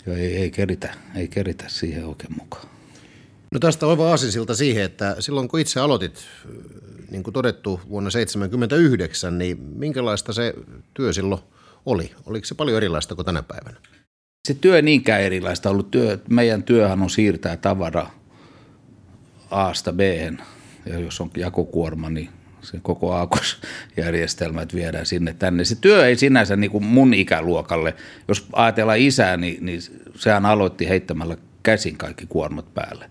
Ja 0.06 0.18
ei, 0.18 0.38
ei, 0.38 0.52
keritä, 0.52 0.94
ei 1.16 1.28
keritä 1.28 1.66
siihen 1.68 2.06
oikein 2.06 2.36
mukaan. 2.40 2.75
No 3.56 3.60
tästä 3.60 3.86
oiva 3.86 4.10
aasinsilta 4.10 4.56
siihen, 4.56 4.84
että 4.84 5.16
silloin 5.20 5.48
kun 5.48 5.60
itse 5.60 5.80
aloitit, 5.80 6.26
niin 7.12 7.24
kuin 7.24 7.34
todettu 7.34 7.82
vuonna 7.90 8.10
1979, 8.12 9.38
niin 9.38 9.58
minkälaista 9.58 10.34
se 10.34 10.54
työ 10.94 11.14
silloin 11.14 11.42
oli? 11.86 12.12
Oliko 12.26 12.46
se 12.46 12.56
paljon 12.56 12.78
erilaista 12.78 13.16
kuin 13.16 13.26
tänä 13.26 13.44
päivänä? 13.44 13.78
Se 14.48 14.54
työ 14.54 14.82
niinkään 14.82 15.22
erilaista 15.22 15.70
ollut. 15.70 15.92
Työ, 15.92 16.20
meidän 16.30 16.64
työhän 16.64 17.02
on 17.02 17.10
siirtää 17.10 17.58
tavara 17.58 18.10
A-sta 19.52 19.94
b 19.94 20.00
ja 20.86 21.00
jos 21.00 21.22
on 21.22 21.32
jakokuorma, 21.38 22.10
niin 22.10 22.30
se 22.62 22.80
koko 22.82 23.14
aakosjärjestelmät 23.14 24.74
viedään 24.74 25.06
sinne 25.06 25.36
tänne. 25.40 25.66
Se 25.66 25.76
työ 25.76 26.08
ei 26.08 26.16
sinänsä 26.16 26.56
niin 26.56 26.72
kuin 26.72 26.84
mun 26.84 27.14
ikäluokalle, 27.14 27.96
jos 28.28 28.46
ajatellaan 28.54 29.00
isää, 29.00 29.38
niin, 29.38 29.66
niin 29.66 29.82
sehän 30.16 30.46
aloitti 30.46 30.90
heittämällä 30.90 31.38
käsin 31.64 31.98
kaikki 31.98 32.26
kuormat 32.30 32.74
päälle 32.74 33.10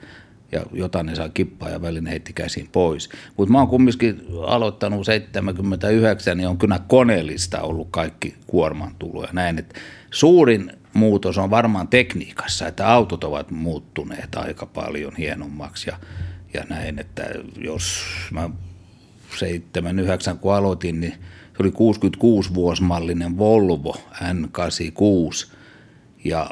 ja 0.54 0.62
jotain 0.72 1.06
ne 1.06 1.14
saa 1.14 1.28
kippaa 1.28 1.68
ja 1.68 1.82
välin 1.82 2.06
heitti 2.06 2.32
käsin 2.32 2.68
pois. 2.72 3.08
Mutta 3.36 3.52
mä 3.52 3.58
oon 3.58 3.68
kumminkin 3.68 4.26
aloittanut 4.46 5.06
79, 5.06 6.36
niin 6.36 6.48
on 6.48 6.58
kyllä 6.58 6.80
koneellista 6.88 7.60
ollut 7.60 7.88
kaikki 7.90 8.34
kuorman 8.46 8.94
tulo 8.98 9.22
ja 9.22 9.32
näin. 9.32 9.58
Et 9.58 9.74
suurin 10.10 10.72
muutos 10.94 11.38
on 11.38 11.50
varmaan 11.50 11.88
tekniikassa, 11.88 12.68
että 12.68 12.92
autot 12.92 13.24
ovat 13.24 13.50
muuttuneet 13.50 14.34
aika 14.34 14.66
paljon 14.66 15.16
hienommaksi 15.16 15.90
ja 15.90 15.96
ja 16.54 16.64
näin, 16.68 16.98
että 16.98 17.22
jos 17.56 18.04
mä 18.30 18.50
79 19.38 20.38
kun 20.38 20.54
aloitin, 20.54 21.00
niin 21.00 21.12
se 21.12 21.56
oli 21.58 21.70
66-vuosmallinen 21.70 23.38
Volvo 23.38 23.96
N86 24.14 25.52
ja 26.24 26.50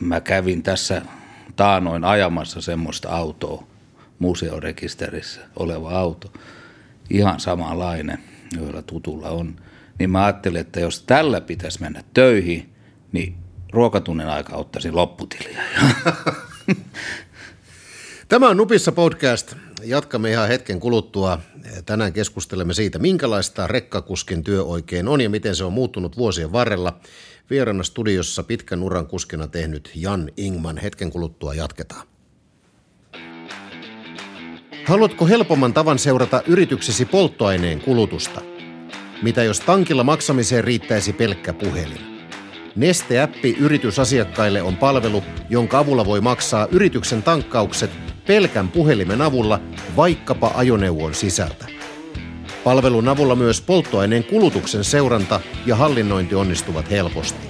mä 0.00 0.20
kävin 0.20 0.62
tässä 0.62 1.02
taanoin 1.56 2.04
ajamassa 2.04 2.60
semmoista 2.60 3.08
autoa, 3.08 3.66
museorekisterissä 4.18 5.40
oleva 5.56 5.90
auto, 5.90 6.32
ihan 7.10 7.40
samanlainen, 7.40 8.18
joilla 8.56 8.82
tutulla 8.82 9.28
on. 9.28 9.56
Niin 9.98 10.10
mä 10.10 10.24
ajattelin, 10.24 10.60
että 10.60 10.80
jos 10.80 11.02
tällä 11.02 11.40
pitäisi 11.40 11.80
mennä 11.80 12.02
töihin, 12.14 12.72
niin 13.12 13.36
ruokatunnin 13.72 14.28
aika 14.28 14.56
ottaisin 14.56 14.96
lopputiliä. 14.96 15.62
Tämä 18.28 18.48
on 18.48 18.56
Nupissa 18.56 18.92
podcast. 18.92 19.54
Jatkamme 19.82 20.30
ihan 20.30 20.48
hetken 20.48 20.80
kuluttua. 20.80 21.38
Tänään 21.86 22.12
keskustelemme 22.12 22.74
siitä, 22.74 22.98
minkälaista 22.98 23.66
rekkakuskin 23.66 24.44
työ 24.44 24.64
oikein 24.64 25.08
on 25.08 25.20
ja 25.20 25.30
miten 25.30 25.56
se 25.56 25.64
on 25.64 25.72
muuttunut 25.72 26.16
vuosien 26.16 26.52
varrella. 26.52 26.98
Vieraana 27.50 27.82
studiossa 27.82 28.42
pitkän 28.42 28.82
uran 28.82 29.06
kuskina 29.06 29.46
tehnyt 29.46 29.90
Jan 29.94 30.30
Ingman. 30.36 30.78
Hetken 30.78 31.10
kuluttua 31.10 31.54
jatketaan. 31.54 32.06
Haluatko 34.84 35.26
helpomman 35.26 35.74
tavan 35.74 35.98
seurata 35.98 36.42
yrityksesi 36.46 37.04
polttoaineen 37.04 37.80
kulutusta? 37.80 38.40
Mitä 39.22 39.42
jos 39.42 39.60
tankilla 39.60 40.04
maksamiseen 40.04 40.64
riittäisi 40.64 41.12
pelkkä 41.12 41.52
puhelin? 41.52 42.28
Neste-appi 42.76 43.56
yritysasiakkaille 43.60 44.62
on 44.62 44.76
palvelu, 44.76 45.22
jonka 45.50 45.78
avulla 45.78 46.04
voi 46.04 46.20
maksaa 46.20 46.68
yrityksen 46.70 47.22
tankkaukset 47.22 47.90
pelkän 48.26 48.68
puhelimen 48.68 49.22
avulla 49.22 49.60
vaikkapa 49.96 50.52
ajoneuvon 50.54 51.14
sisältä. 51.14 51.73
Palvelun 52.64 53.08
avulla 53.08 53.36
myös 53.36 53.60
polttoaineen 53.60 54.24
kulutuksen 54.24 54.84
seuranta 54.84 55.40
ja 55.66 55.76
hallinnointi 55.76 56.34
onnistuvat 56.34 56.90
helposti. 56.90 57.46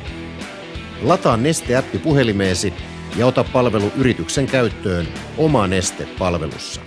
Lataa 1.02 1.36
Neste-appi 1.36 1.98
puhelimeesi 1.98 2.72
ja 3.16 3.26
ota 3.26 3.44
palvelu 3.44 3.92
yrityksen 3.96 4.46
käyttöön 4.46 5.08
oma 5.38 5.66
Neste-palvelussa. 5.66 6.80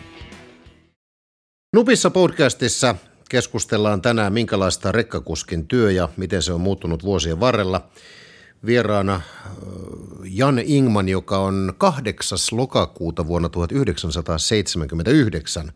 Nupissa 1.74 2.10
podcastissa 2.10 2.96
keskustellaan 3.30 4.02
tänään, 4.02 4.34
minkälaista 4.34 4.92
rekkakuskin 4.92 5.68
työ 5.68 5.92
ja 5.92 6.10
miten 6.18 6.42
se 6.42 6.54
on 6.54 6.62
muuttunut 6.62 7.04
vuosien 7.04 7.40
varrella. 7.40 7.90
Vieraana 8.66 9.16
äh, 9.16 9.22
Jan 10.24 10.60
Ingman, 10.66 11.10
joka 11.10 11.38
on 11.38 11.74
8. 11.78 12.38
lokakuuta 12.52 13.28
vuonna 13.28 13.50
1979 13.50 15.72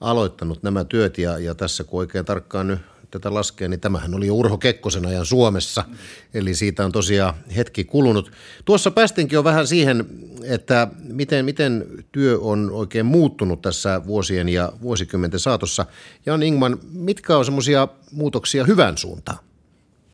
aloittanut 0.00 0.62
nämä 0.62 0.84
työt 0.84 1.18
ja, 1.18 1.38
ja 1.38 1.54
tässä 1.54 1.84
kun 1.84 2.00
oikein 2.00 2.24
tarkkaan 2.24 2.66
nyt 2.66 2.78
tätä 3.18 3.34
laskee, 3.34 3.68
niin 3.68 3.80
tämähän 3.80 4.14
oli 4.14 4.26
jo 4.26 4.34
Urho 4.34 4.58
Kekkosen 4.58 5.06
ajan 5.06 5.26
Suomessa, 5.26 5.84
eli 6.34 6.54
siitä 6.54 6.84
on 6.84 6.92
tosiaan 6.92 7.34
hetki 7.56 7.84
kulunut. 7.84 8.32
Tuossa 8.64 8.90
päästinkin 8.90 9.36
jo 9.36 9.44
vähän 9.44 9.66
siihen, 9.66 10.06
että 10.42 10.88
miten, 11.02 11.44
miten 11.44 11.86
työ 12.12 12.38
on 12.40 12.70
oikein 12.72 13.06
muuttunut 13.06 13.62
tässä 13.62 14.02
vuosien 14.06 14.48
ja 14.48 14.72
vuosikymmenten 14.82 15.40
saatossa. 15.40 15.86
Jan 16.26 16.42
Ingman, 16.42 16.78
mitkä 16.92 17.36
on 17.36 17.44
semmoisia 17.44 17.88
muutoksia 18.12 18.64
hyvän 18.64 18.98
suuntaan? 18.98 19.38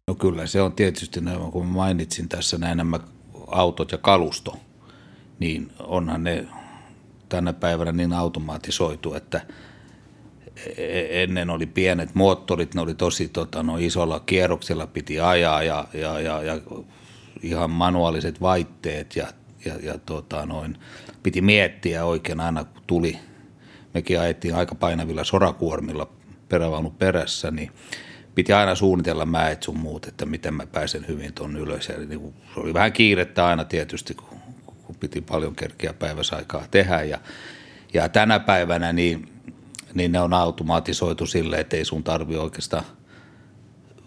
No 0.06 0.14
kyllä, 0.14 0.46
se 0.46 0.62
on 0.62 0.72
tietysti, 0.72 1.20
kun 1.52 1.66
mainitsin 1.66 2.28
tässä 2.28 2.58
näin 2.58 2.76
nämä 2.76 3.00
autot 3.46 3.92
ja 3.92 3.98
kalusto, 3.98 4.56
niin 5.38 5.72
onhan 5.78 6.24
ne 6.24 6.46
tänä 7.28 7.52
päivänä 7.52 7.92
niin 7.92 8.12
automatisoitu, 8.12 9.14
että– 9.14 9.40
ennen 11.10 11.50
oli 11.50 11.66
pienet 11.66 12.14
moottorit, 12.14 12.74
ne 12.74 12.80
oli 12.80 12.94
tosi 12.94 13.28
tota, 13.28 13.62
no, 13.62 13.76
isolla 13.76 14.20
kierroksella 14.20 14.86
piti 14.86 15.20
ajaa 15.20 15.62
ja, 15.62 15.84
ja, 15.94 16.20
ja, 16.20 16.42
ja 16.42 16.60
ihan 17.42 17.70
manuaaliset 17.70 18.40
vaitteet 18.40 19.16
ja, 19.16 19.26
ja, 19.64 19.74
ja 19.82 19.98
tota, 19.98 20.46
noin, 20.46 20.76
piti 21.22 21.40
miettiä 21.40 22.04
oikein 22.04 22.40
aina 22.40 22.64
kun 22.64 22.82
tuli. 22.86 23.18
Mekin 23.94 24.20
ajettiin 24.20 24.54
aika 24.54 24.74
painavilla 24.74 25.24
sorakuormilla 25.24 26.10
perävaunu 26.48 26.90
perässä, 26.90 27.50
niin 27.50 27.70
piti 28.34 28.52
aina 28.52 28.74
suunnitella 28.74 29.26
mäet 29.26 29.62
sun 29.62 29.78
muut, 29.78 30.06
että 30.06 30.26
miten 30.26 30.54
mä 30.54 30.66
pääsen 30.66 31.08
hyvin 31.08 31.32
tuon 31.32 31.56
ylös. 31.56 31.88
Ja 31.88 31.98
niin 31.98 32.34
se 32.54 32.60
oli 32.60 32.74
vähän 32.74 32.92
kiirettä 32.92 33.46
aina 33.46 33.64
tietysti, 33.64 34.14
kun, 34.14 34.38
kun 34.86 34.96
piti 34.96 35.20
paljon 35.20 35.56
kerkeä 35.56 35.92
päiväsaikaa 35.92 36.64
tehdä. 36.70 37.02
Ja, 37.02 37.18
ja 37.94 38.08
tänä 38.08 38.40
päivänä 38.40 38.92
niin 38.92 39.28
niin 39.94 40.12
ne 40.12 40.20
on 40.20 40.34
automatisoitu 40.34 41.26
sille, 41.26 41.60
että 41.60 41.76
ei 41.76 41.84
sun 41.84 42.04
tarvi 42.04 42.36
oikeastaan 42.36 42.84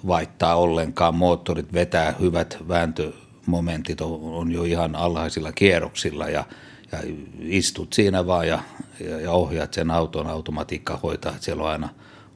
vaihtaa 0.07 0.55
ollenkaan. 0.55 1.15
Moottorit 1.15 1.73
vetää 1.73 2.13
hyvät 2.19 2.57
vääntömomentit, 2.67 4.01
on 4.01 4.51
jo 4.51 4.63
ihan 4.63 4.95
alhaisilla 4.95 5.51
kierroksilla 5.51 6.29
ja, 6.29 6.43
ja 6.91 6.99
istut 7.39 7.93
siinä 7.93 8.27
vaan 8.27 8.47
ja, 8.47 8.59
ja, 8.99 9.19
ja 9.19 9.31
ohjaat 9.31 9.73
sen 9.73 9.91
auton, 9.91 10.27
automatiikka 10.27 10.99
hoitaa, 11.03 11.31
että 11.31 11.45
siellä 11.45 11.63
on 11.63 11.69
aina 11.69 11.89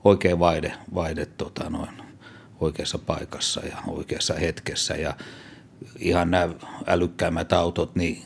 oikea 0.03 0.39
vaide, 0.39 0.73
vaide 0.95 1.25
tota 1.25 1.69
noin, 1.69 2.03
oikeassa 2.59 2.97
paikassa 2.97 3.61
ja 3.65 3.77
oikeassa 3.87 4.33
hetkessä 4.33 4.95
ja 4.95 5.13
ihan 5.99 6.31
nämä 6.31 6.53
älykkäimmät 6.87 7.53
autot, 7.53 7.95
niin 7.95 8.23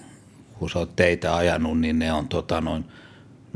kun 0.59 0.69
sä 0.69 0.79
oot 0.79 0.95
teitä 0.95 1.35
ajanut, 1.35 1.79
niin 1.79 1.99
ne 1.99 2.13
on 2.13 2.27
tota 2.27 2.61
noin– 2.61 2.85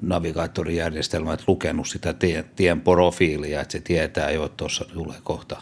navigaattorijärjestelmät 0.02 1.44
lukenut 1.48 1.88
sitä 1.88 2.14
tien, 2.14 2.46
tien 2.56 2.82
profiilia, 2.82 3.62
että 3.62 3.72
se 3.72 3.80
tietää 3.80 4.32
jo, 4.32 4.46
että 4.46 4.58
tuossa 4.58 4.86
tulee 4.94 5.18
kohta, 5.24 5.62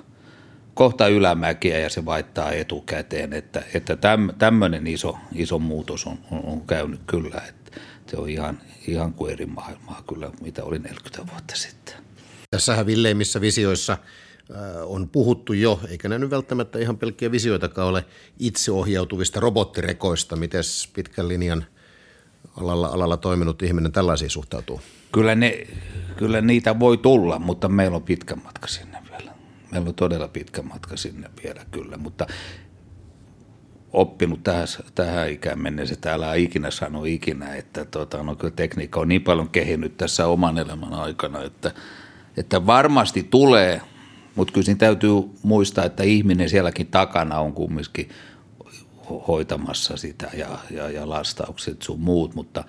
kohta 0.73 1.07
ylämäkiä 1.07 1.79
ja 1.79 1.89
se 1.89 2.05
vaihtaa 2.05 2.51
etukäteen, 2.51 3.33
että, 3.33 3.63
että 3.73 3.97
tämmöinen 4.37 4.87
iso, 4.87 5.17
iso 5.35 5.59
muutos 5.59 6.05
on, 6.05 6.17
on, 6.31 6.45
on 6.45 6.61
käynyt 6.61 6.99
kyllä, 7.07 7.41
että 7.49 7.81
se 8.07 8.17
on 8.17 8.29
ihan, 8.29 8.61
ihan 8.87 9.13
kuin 9.13 9.33
eri 9.33 9.45
maailmaa 9.45 10.03
kyllä, 10.09 10.31
mitä 10.41 10.63
oli 10.63 10.79
40 10.79 11.31
vuotta 11.31 11.55
sitten. 11.55 11.95
Tässähän 12.51 12.85
villeimmissä 12.85 13.41
visioissa 13.41 13.93
äh, 13.93 14.57
on 14.83 15.09
puhuttu 15.09 15.53
jo, 15.53 15.79
eikä 15.89 16.09
nyt 16.09 16.29
välttämättä 16.29 16.79
ihan 16.79 16.97
pelkkiä 16.97 17.31
visioitakaan 17.31 17.87
ole 17.87 18.05
itseohjautuvista 18.39 19.39
robottirekoista. 19.39 20.35
Miten 20.35 20.63
pitkän 20.93 21.27
linjan 21.27 21.65
alalla, 22.57 22.87
alalla 22.87 23.17
toiminut 23.17 23.61
ihminen 23.61 23.91
tällaisiin 23.91 24.29
suhtautuu? 24.29 24.81
Kyllä, 25.11 25.35
ne, 25.35 25.67
kyllä 26.17 26.41
niitä 26.41 26.79
voi 26.79 26.97
tulla, 26.97 27.39
mutta 27.39 27.69
meillä 27.69 27.95
on 27.95 28.03
pitkä 28.03 28.35
matka 28.35 28.67
sinne 28.67 28.97
vielä. 29.11 29.31
Meillä 29.71 29.87
on 29.87 29.95
todella 29.95 30.27
pitkä 30.27 30.61
matka 30.61 30.97
sinne 30.97 31.29
vielä 31.43 31.65
kyllä, 31.71 31.97
mutta 31.97 32.27
oppinut 33.93 34.43
tähän, 34.43 34.67
tähän 34.95 35.29
ikään 35.29 35.59
mennessä, 35.59 35.95
täällä 36.01 36.33
ikinä 36.33 36.71
sano 36.71 37.05
ikinä, 37.05 37.55
että 37.55 37.85
tota, 37.85 38.23
no, 38.23 38.35
kyllä 38.35 38.53
tekniikka 38.55 38.99
on 38.99 39.07
niin 39.07 39.21
paljon 39.21 39.49
kehinyt 39.49 39.97
tässä 39.97 40.27
oman 40.27 40.57
elämän 40.57 40.93
aikana, 40.93 41.43
että, 41.43 41.71
että 42.37 42.65
varmasti 42.65 43.23
tulee, 43.23 43.81
mutta 44.35 44.53
kyllä 44.53 44.65
siinä 44.65 44.77
täytyy 44.77 45.11
muistaa, 45.43 45.85
että 45.85 46.03
ihminen 46.03 46.49
sielläkin 46.49 46.87
takana 46.87 47.39
on 47.39 47.53
kumminkin– 47.53 48.09
hoitamassa 49.19 49.97
sitä 49.97 50.29
ja, 50.33 50.59
ja, 50.71 50.89
ja 50.89 51.09
lastaukset 51.09 51.81
sun 51.81 51.99
muut, 51.99 52.35
mutta 52.35 52.63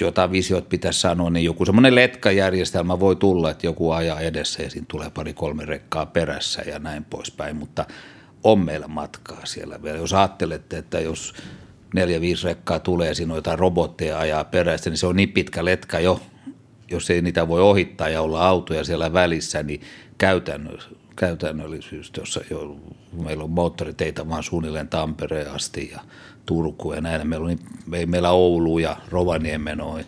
jotain 0.00 0.32
visioita 0.32 0.68
pitäisi 0.68 1.00
sanoa, 1.00 1.30
niin 1.30 1.44
joku 1.44 1.64
semmoinen 1.64 1.94
letkajärjestelmä 1.94 3.00
voi 3.00 3.16
tulla, 3.16 3.50
että 3.50 3.66
joku 3.66 3.90
ajaa 3.90 4.20
edessä 4.20 4.62
ja 4.62 4.70
siinä 4.70 4.86
tulee 4.90 5.10
pari-kolme 5.10 5.64
rekkaa 5.64 6.06
perässä 6.06 6.62
ja 6.62 6.78
näin 6.78 7.04
poispäin, 7.04 7.56
mutta 7.56 7.84
on 8.44 8.58
meillä 8.58 8.88
matkaa 8.88 9.46
siellä 9.46 9.82
vielä. 9.82 9.98
Jos 9.98 10.12
ajattelette, 10.12 10.78
että 10.78 11.00
jos 11.00 11.34
neljä, 11.94 12.20
viisi 12.20 12.46
rekkaa 12.46 12.78
tulee 12.78 13.08
ja 13.08 13.14
siinä 13.14 13.32
on 13.32 13.38
jotain 13.38 13.58
robotteja 13.58 14.18
ajaa 14.18 14.44
perässä, 14.44 14.90
niin 14.90 14.98
se 14.98 15.06
on 15.06 15.16
niin 15.16 15.32
pitkä 15.32 15.64
letka 15.64 16.00
jo, 16.00 16.20
jos 16.90 17.10
ei 17.10 17.22
niitä 17.22 17.48
voi 17.48 17.60
ohittaa 17.60 18.08
ja 18.08 18.22
olla 18.22 18.46
autoja 18.46 18.84
siellä 18.84 19.12
välissä, 19.12 19.62
niin 19.62 19.80
käytännössä 20.18 21.01
käytännöllisyys, 21.16 22.12
jossa 22.16 22.40
jo, 22.50 22.76
meillä 23.12 23.44
on 23.44 23.50
moottoriteitä 23.50 24.28
vaan 24.28 24.42
suunnilleen 24.42 24.88
Tampereen 24.88 25.50
asti 25.50 25.90
ja 25.92 26.00
Turku 26.46 26.92
ja 26.92 27.00
näin. 27.00 27.28
Meillä 27.28 27.46
on, 27.46 27.58
ei 27.94 28.06
meillä 28.06 28.30
Oulu 28.30 28.78
ja 28.78 28.96
Rovaniemen 29.10 29.80
on 29.80 30.04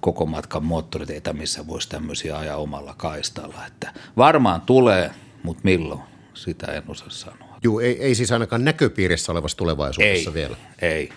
koko 0.00 0.26
matkan 0.26 0.64
moottoriteitä, 0.64 1.32
missä 1.32 1.66
voisi 1.66 1.88
tämmöisiä 1.88 2.38
ajaa 2.38 2.56
omalla 2.56 2.94
kaistalla. 2.96 3.66
Että 3.66 3.92
varmaan 4.16 4.60
tulee, 4.60 5.10
mutta 5.42 5.60
milloin, 5.64 6.00
sitä 6.34 6.66
en 6.66 6.82
osaa 6.88 7.10
sanoa. 7.10 7.58
Joo, 7.62 7.80
ei, 7.80 8.02
ei 8.02 8.14
siis 8.14 8.32
ainakaan 8.32 8.64
näköpiirissä 8.64 9.32
olevassa 9.32 9.56
tulevaisuudessa 9.56 10.30
ei, 10.30 10.34
vielä. 10.34 10.56
Ei, 10.82 11.12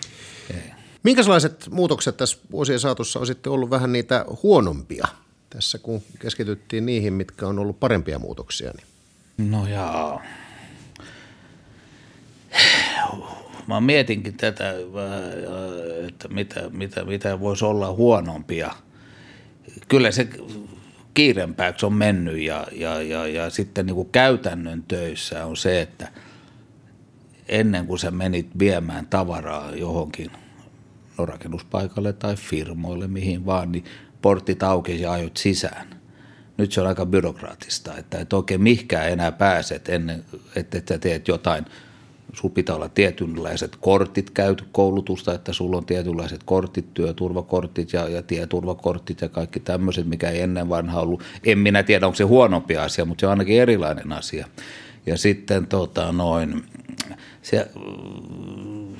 ei. 0.50 0.70
Minkälaiset 1.02 1.68
muutokset 1.70 2.16
tässä 2.16 2.38
vuosien 2.50 2.80
saatossa 2.80 3.20
on 3.20 3.26
sitten 3.26 3.52
ollut 3.52 3.70
vähän 3.70 3.92
niitä 3.92 4.24
huonompia 4.42 5.06
tässä, 5.50 5.78
kun 5.78 6.02
keskityttiin 6.18 6.86
niihin, 6.86 7.12
mitkä 7.12 7.46
on 7.46 7.58
ollut 7.58 7.80
parempia 7.80 8.18
muutoksia? 8.18 8.70
Niin 8.70 8.93
No 9.38 9.66
jaa. 9.66 10.22
Mä 13.66 13.80
mietinkin 13.80 14.36
tätä, 14.36 14.74
että 16.08 16.28
mitä, 16.28 16.60
mitä, 16.70 17.04
mitä 17.04 17.40
voisi 17.40 17.64
olla 17.64 17.92
huonompia. 17.92 18.74
Kyllä 19.88 20.10
se 20.10 20.28
kiirempääksi 21.14 21.86
on 21.86 21.92
mennyt 21.92 22.38
ja, 22.38 22.66
ja, 22.72 23.02
ja, 23.02 23.26
ja 23.26 23.50
sitten 23.50 23.86
niin 23.86 23.94
kuin 23.94 24.08
käytännön 24.12 24.82
töissä 24.82 25.46
on 25.46 25.56
se, 25.56 25.80
että 25.80 26.08
ennen 27.48 27.86
kuin 27.86 27.98
sä 27.98 28.10
menit 28.10 28.58
viemään 28.58 29.06
tavaraa 29.06 29.74
johonkin 29.74 30.30
rakennuspaikalle 31.18 32.12
tai 32.12 32.36
firmoille, 32.36 33.08
mihin 33.08 33.46
vaan, 33.46 33.72
niin 33.72 33.84
portit 34.22 34.62
auki 34.62 35.00
ja 35.00 35.12
ajot 35.12 35.36
sisään– 35.36 35.86
nyt 36.56 36.72
se 36.72 36.80
on 36.80 36.86
aika 36.86 37.06
byrokraattista, 37.06 37.96
että 37.96 38.18
et 38.18 38.32
oikein 38.32 38.62
mihkään 38.62 39.10
enää 39.10 39.32
pääset 39.32 39.88
ennen, 39.88 40.24
että 40.56 40.78
et 40.78 40.88
sä 40.88 40.98
teet 40.98 41.28
jotain. 41.28 41.64
Sulla 42.32 42.54
pitää 42.54 42.76
olla 42.76 42.88
tietynlaiset 42.88 43.76
kortit 43.76 44.30
käyty 44.30 44.64
koulutusta, 44.72 45.34
että 45.34 45.52
sulla 45.52 45.76
on 45.76 45.86
tietynlaiset 45.86 46.40
kortit, 46.44 46.94
työturvakortit 46.94 47.92
ja, 47.92 48.08
ja 48.08 48.22
tieturvakortit 48.22 49.20
ja 49.20 49.28
kaikki 49.28 49.60
tämmöiset, 49.60 50.06
mikä 50.06 50.30
ei 50.30 50.40
ennen 50.40 50.68
vanha 50.68 51.00
ollut. 51.00 51.22
En 51.44 51.58
minä 51.58 51.82
tiedä, 51.82 52.06
onko 52.06 52.16
se 52.16 52.24
huonompi 52.24 52.76
asia, 52.76 53.04
mutta 53.04 53.20
se 53.20 53.26
on 53.26 53.30
ainakin 53.30 53.60
erilainen 53.60 54.12
asia. 54.12 54.46
Ja 55.06 55.18
sitten 55.18 55.66
tota, 55.66 56.12
noin, 56.12 56.64
se 57.42 57.70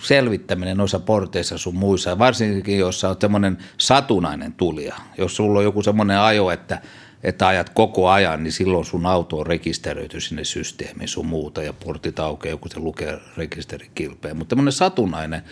selvittäminen 0.02 0.76
noissa 0.76 1.00
porteissa 1.00 1.58
sun 1.58 1.74
muissa, 1.74 2.18
varsinkin 2.18 2.78
jos 2.78 3.04
on 3.04 3.16
semmoinen 3.20 3.58
satunnainen 3.78 4.52
tulija, 4.52 4.96
jos 5.18 5.36
sulla 5.36 5.58
on 5.58 5.64
joku 5.64 5.82
semmoinen 5.82 6.18
ajo, 6.18 6.50
että– 6.50 6.80
että 7.24 7.46
ajat 7.46 7.70
koko 7.70 8.08
ajan, 8.08 8.42
niin 8.42 8.52
silloin 8.52 8.84
sun 8.84 9.06
auto 9.06 9.38
on 9.38 9.46
rekisteröity 9.46 10.20
sinne 10.20 10.44
systeemiin 10.44 11.08
sun 11.08 11.26
muuta 11.26 11.62
ja 11.62 11.72
portit 11.72 12.18
aukeaa, 12.18 12.56
kun 12.56 12.70
se 12.70 12.80
lukee 12.80 13.18
rekisterikilpeen. 13.36 14.36
Mutta 14.36 14.48
tämmöinen 14.48 14.72
satunnainen, 14.72 15.42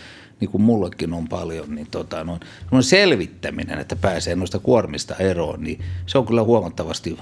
niin 0.40 0.50
kuin 0.50 0.62
mullakin 0.62 1.12
on 1.12 1.28
paljon, 1.28 1.74
niin 1.74 1.86
tota, 1.90 2.24
no, 2.24 2.82
selvittäminen, 2.82 3.78
että 3.78 3.96
pääsee 3.96 4.36
noista 4.36 4.58
kuormista 4.58 5.16
eroon, 5.16 5.64
niin 5.64 5.84
se 6.06 6.18
on 6.18 6.26
kyllä 6.26 6.42
huomattavasti 6.42 7.18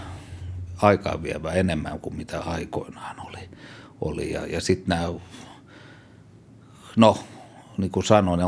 aikaa 0.82 1.22
vievää 1.22 1.52
enemmän 1.52 2.00
kuin 2.00 2.16
mitä 2.16 2.40
aikoinaan 2.40 3.16
oli. 3.26 3.48
oli. 4.00 4.32
Ja, 4.32 4.46
ja 4.46 4.60
sitten 4.60 4.88
nämä, 4.88 5.08
no 6.96 7.18
niin 7.78 7.90
kuin 7.90 8.04
sanoin, 8.04 8.40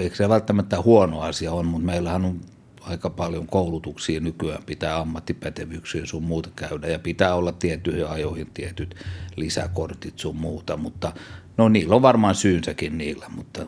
eikö 0.00 0.16
se 0.16 0.28
välttämättä 0.28 0.82
huono 0.82 1.20
asia 1.20 1.52
on, 1.52 1.66
mutta 1.66 1.86
meillähän 1.86 2.24
on 2.24 2.40
aika 2.86 3.10
paljon 3.10 3.46
koulutuksia 3.46 4.20
nykyään, 4.20 4.62
pitää 4.62 4.98
ammattipätevyyksiä 4.98 6.06
sun 6.06 6.22
muuta 6.22 6.50
käydä 6.56 6.88
ja 6.88 6.98
pitää 6.98 7.34
olla 7.34 7.52
tiettyihin 7.52 8.06
ajoihin 8.06 8.50
tietyt 8.54 8.94
lisäkortit 9.36 10.18
sun 10.18 10.36
muuta, 10.36 10.76
mutta 10.76 11.12
no 11.56 11.68
niillä 11.68 11.94
on 11.94 12.02
varmaan 12.02 12.34
syynsäkin 12.34 12.98
niillä, 12.98 13.26
mutta 13.28 13.60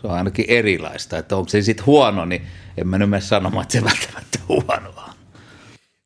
se 0.00 0.06
on 0.06 0.14
ainakin 0.14 0.44
erilaista, 0.48 1.18
että 1.18 1.36
onko 1.36 1.48
se 1.48 1.62
sitten 1.62 1.86
huono, 1.86 2.24
niin 2.24 2.42
en 2.76 2.88
mä 2.88 2.98
nyt 2.98 3.10
mene 3.10 3.20
sanomaan, 3.20 3.62
että 3.62 3.72
se 3.72 3.84
välttämättä 3.84 4.38
huonoa. 4.48 5.14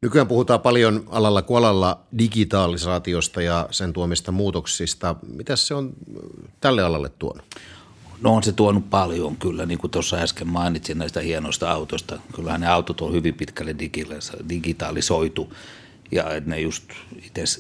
Nykyään 0.03 0.29
puhutaan 0.29 0.61
paljon 0.61 1.05
alalla 1.11 1.43
kuin 1.43 1.59
alalla 1.59 2.01
digitalisaatiosta 2.19 3.43
ja 3.43 3.69
sen 3.71 3.93
tuomista 3.93 4.33
muutoksista. 4.33 5.15
Mitä 5.29 5.57
se 5.57 5.75
on 5.75 5.93
tälle 6.61 6.83
alalle 6.83 7.09
tuonut? 7.09 7.45
No 8.23 8.35
on 8.35 8.43
se 8.43 8.53
tuonut 8.53 8.91
paljon 8.91 9.37
kyllä, 9.37 9.67
niin 9.67 9.79
kuin 9.79 9.91
tuossa 9.91 10.17
äsken 10.17 10.49
mainitsin 10.49 10.99
näistä 10.99 11.21
hienoista 11.21 11.71
autoista. 11.71 12.19
Kyllähän 12.35 12.61
ne 12.61 12.67
autot 12.67 13.01
on 13.01 13.13
hyvin 13.13 13.35
pitkälle 13.35 13.77
digitalisoitu 14.49 15.53
ja 16.13 16.25
ne 16.47 16.61
just 16.61 16.85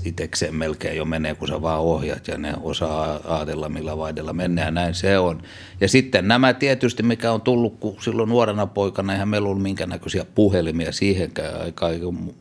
itsekseen 0.05 0.55
melkein 0.55 0.97
jo 0.97 1.05
menee, 1.05 1.35
kun 1.35 1.49
sä 1.49 1.63
vaan 1.63 1.81
ohjat 1.81 2.29
ja 2.29 2.39
ne 2.39 2.55
osaa 2.63 3.21
ajatella, 3.25 3.69
millä 3.69 3.99
vaidella 3.99 4.33
mennään 4.33 4.75
näin 4.75 4.95
se 4.95 5.19
on. 5.19 5.43
Ja 5.81 5.89
sitten 5.89 6.29
nämä 6.29 6.55
tietysti, 6.55 7.03
mikä 7.03 7.33
on 7.33 7.41
tullut, 7.41 7.77
kun 7.81 7.97
silloin 8.01 8.29
nuorena 8.29 8.67
poikana, 8.67 9.13
eihän 9.13 9.29
meillä 9.29 9.49
ollut 9.49 9.63
minkään 9.63 9.91
näköisiä 9.91 10.27
puhelimia 10.35 10.93
siihenkään 10.93 11.67
eikä 11.67 11.87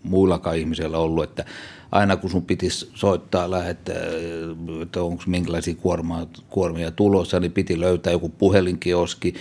muillakaan 0.04 0.58
ihmisillä 0.58 0.98
ollut, 0.98 1.24
että 1.24 1.46
aina 1.92 2.18
kun 2.18 2.30
sun 2.30 2.46
pitisi 2.46 2.92
soittaa, 2.94 3.52
lähettää, 3.52 3.96
että 4.82 5.02
onko 5.02 5.24
minkälaisia 5.28 5.76
kuormia, 5.76 6.28
kuormia 6.50 6.92
tulossa, 6.92 7.40
niin 7.40 7.52
piti 7.52 7.80
löytää 7.80 8.14
joku 8.14 8.30
puhelinkioski, 8.30 9.34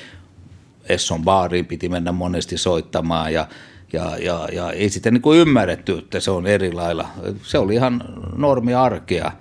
Esson 0.89 1.25
baariin 1.25 1.67
piti 1.67 1.89
mennä 1.89 2.13
monesti 2.13 2.59
soittamaan 2.59 3.33
ja 3.33 3.49
ja, 3.93 4.17
ja, 4.19 4.49
ja 4.53 4.73
ei 4.73 4.91
sitten 4.91 5.15
niin 5.15 5.23
kuin 5.23 5.39
ymmärretty, 5.39 5.99
että 5.99 6.21
se 6.21 6.31
on 6.31 6.47
eri 6.47 6.73
lailla. 6.73 7.09
Se 7.43 7.59
oli 7.59 7.75
ihan 7.75 8.05
normi 8.37 8.75
arkea, 8.75 9.33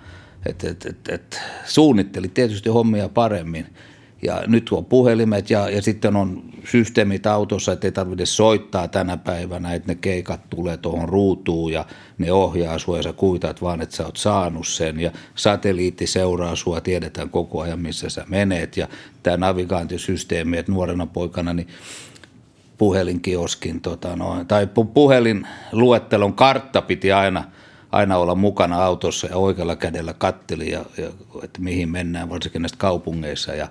että 0.45 0.69
et, 0.69 0.85
et, 0.85 1.09
et, 1.09 1.41
suunnitteli 1.65 2.27
tietysti 2.27 2.69
hommia 2.69 3.09
paremmin. 3.09 3.65
Ja 4.22 4.43
nyt 4.48 4.69
on 4.72 4.86
puhelimet 4.86 5.50
ja, 5.50 5.69
ja 5.69 5.81
sitten 5.81 6.15
on 6.15 6.43
systeemit 6.63 7.27
autossa, 7.27 7.72
että 7.72 7.88
ei 7.88 7.91
tarvitse 7.91 8.25
soittaa 8.25 8.88
tänä 8.88 9.17
päivänä, 9.17 9.74
että 9.74 9.91
ne 9.91 9.95
keikat 9.95 10.50
tulee 10.50 10.77
tuohon 10.77 11.10
ruutuun 11.10 11.74
ja 11.74 11.86
ne 12.17 12.31
ohjaa 12.31 12.79
sua 12.79 12.98
ja 12.98 13.03
sä 13.03 13.13
kuitat 13.13 13.62
vaan, 13.62 13.81
että 13.81 13.95
sä 13.95 14.05
oot 14.05 14.17
saanut 14.17 14.67
sen 14.67 15.00
ja 15.00 15.12
satelliitti 15.36 16.07
seuraa 16.07 16.55
sua, 16.55 16.81
tiedetään 16.81 17.29
koko 17.29 17.62
ajan 17.62 17.79
missä 17.79 18.10
sä 18.10 18.25
menet 18.29 18.77
ja 18.77 18.88
tämä 19.24 19.38
navigaatiosysteemi, 19.38 20.57
että 20.57 20.72
nuorena 20.72 21.05
poikana 21.05 21.53
niin 21.53 21.67
puhelinkioskin 22.77 23.81
tota 23.81 24.15
no, 24.15 24.45
tai 24.48 24.67
puhelinluettelon 24.93 26.34
kartta 26.34 26.81
piti 26.81 27.12
aina, 27.12 27.43
aina 27.91 28.17
olla 28.17 28.36
mukana 28.36 28.84
autossa 28.84 29.27
ja 29.27 29.38
oikealla 29.38 29.75
kädellä 29.75 30.13
katteli, 30.13 30.72
ja, 30.72 30.86
ja, 30.98 31.07
että 31.43 31.62
mihin 31.62 31.89
mennään, 31.89 32.29
varsinkin 32.29 32.62
näistä 32.62 32.77
kaupungeissa. 32.77 33.53
Ja, 33.53 33.67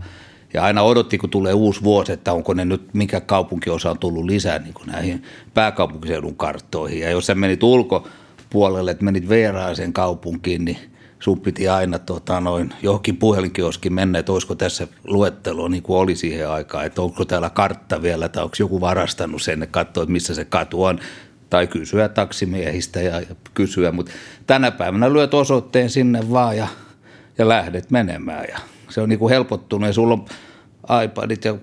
ja 0.54 0.62
aina 0.64 0.82
odotti, 0.82 1.18
kun 1.18 1.30
tulee 1.30 1.52
uusi 1.52 1.82
vuosi, 1.82 2.12
että 2.12 2.32
onko 2.32 2.54
ne 2.54 2.64
nyt, 2.64 2.94
mikä 2.94 3.20
kaupunkiosa 3.20 3.90
on 3.90 3.98
tullut 3.98 4.24
lisää 4.24 4.58
niin 4.58 4.74
kuin 4.74 4.86
näihin 4.86 5.22
pääkaupunkiseudun 5.54 6.36
karttoihin. 6.36 7.00
Ja 7.00 7.10
jos 7.10 7.26
sä 7.26 7.34
menit 7.34 7.62
ulkopuolelle, 7.62 8.90
että 8.90 9.04
menit 9.04 9.28
vieraaseen 9.28 9.92
kaupunkiin, 9.92 10.64
niin 10.64 10.78
sun 11.20 11.40
piti 11.40 11.68
aina 11.68 11.98
tota, 11.98 12.40
noin, 12.40 12.74
johonkin 12.82 13.16
puhelinkioskin 13.16 13.92
mennä, 13.92 14.18
että 14.18 14.32
olisiko 14.32 14.54
tässä 14.54 14.88
luettelo 15.04 15.68
niin 15.68 15.82
kuin 15.82 15.98
oli 15.98 16.16
siihen 16.16 16.50
aikaan, 16.50 16.86
että 16.86 17.02
onko 17.02 17.24
täällä 17.24 17.50
kartta 17.50 18.02
vielä 18.02 18.28
tai 18.28 18.44
onko 18.44 18.56
joku 18.58 18.80
varastanut 18.80 19.42
sen, 19.42 19.62
että 19.62 19.72
katsoo, 19.72 20.02
että 20.02 20.12
missä 20.12 20.34
se 20.34 20.44
katu 20.44 20.84
on 20.84 21.00
tai 21.50 21.66
kysyä 21.66 22.08
taksimiehistä 22.08 23.00
ja, 23.00 23.20
ja 23.20 23.36
kysyä, 23.54 23.92
mutta 23.92 24.12
tänä 24.46 24.70
päivänä 24.70 25.12
lyöt 25.12 25.34
osoitteen 25.34 25.90
sinne 25.90 26.30
vaan 26.30 26.56
ja, 26.56 26.68
ja 27.38 27.48
lähdet 27.48 27.90
menemään 27.90 28.44
ja 28.48 28.58
se 28.90 29.00
on 29.00 29.08
niin 29.08 29.18
kuin 29.18 29.30
helpottunut 29.30 29.86
ja 29.86 29.92
sulla 29.92 30.14
on 30.14 30.24
iPadit 31.04 31.44
ja 31.44 31.54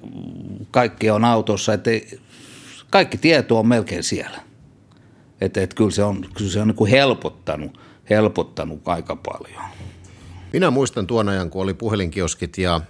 kaikki 0.71 1.09
on 1.09 1.25
autossa, 1.25 1.73
että 1.73 1.91
kaikki 2.89 3.17
tieto 3.17 3.59
on 3.59 3.67
melkein 3.67 4.03
siellä. 4.03 4.39
Että, 5.41 5.61
että 5.61 5.75
kyllä 5.75 5.91
se 5.91 6.03
on, 6.03 6.25
kyllä 6.37 6.51
se 6.51 6.61
on 6.61 6.67
niin 6.67 6.75
kuin 6.75 6.91
helpottanut– 6.91 7.77
helpottanut 8.11 8.87
aika 8.87 9.15
paljon. 9.15 9.63
Minä 10.53 10.71
muistan 10.71 11.07
tuon 11.07 11.29
ajan, 11.29 11.49
kun 11.49 11.63
oli 11.63 11.73
puhelinkioskit 11.73 12.57
ja 12.57 12.81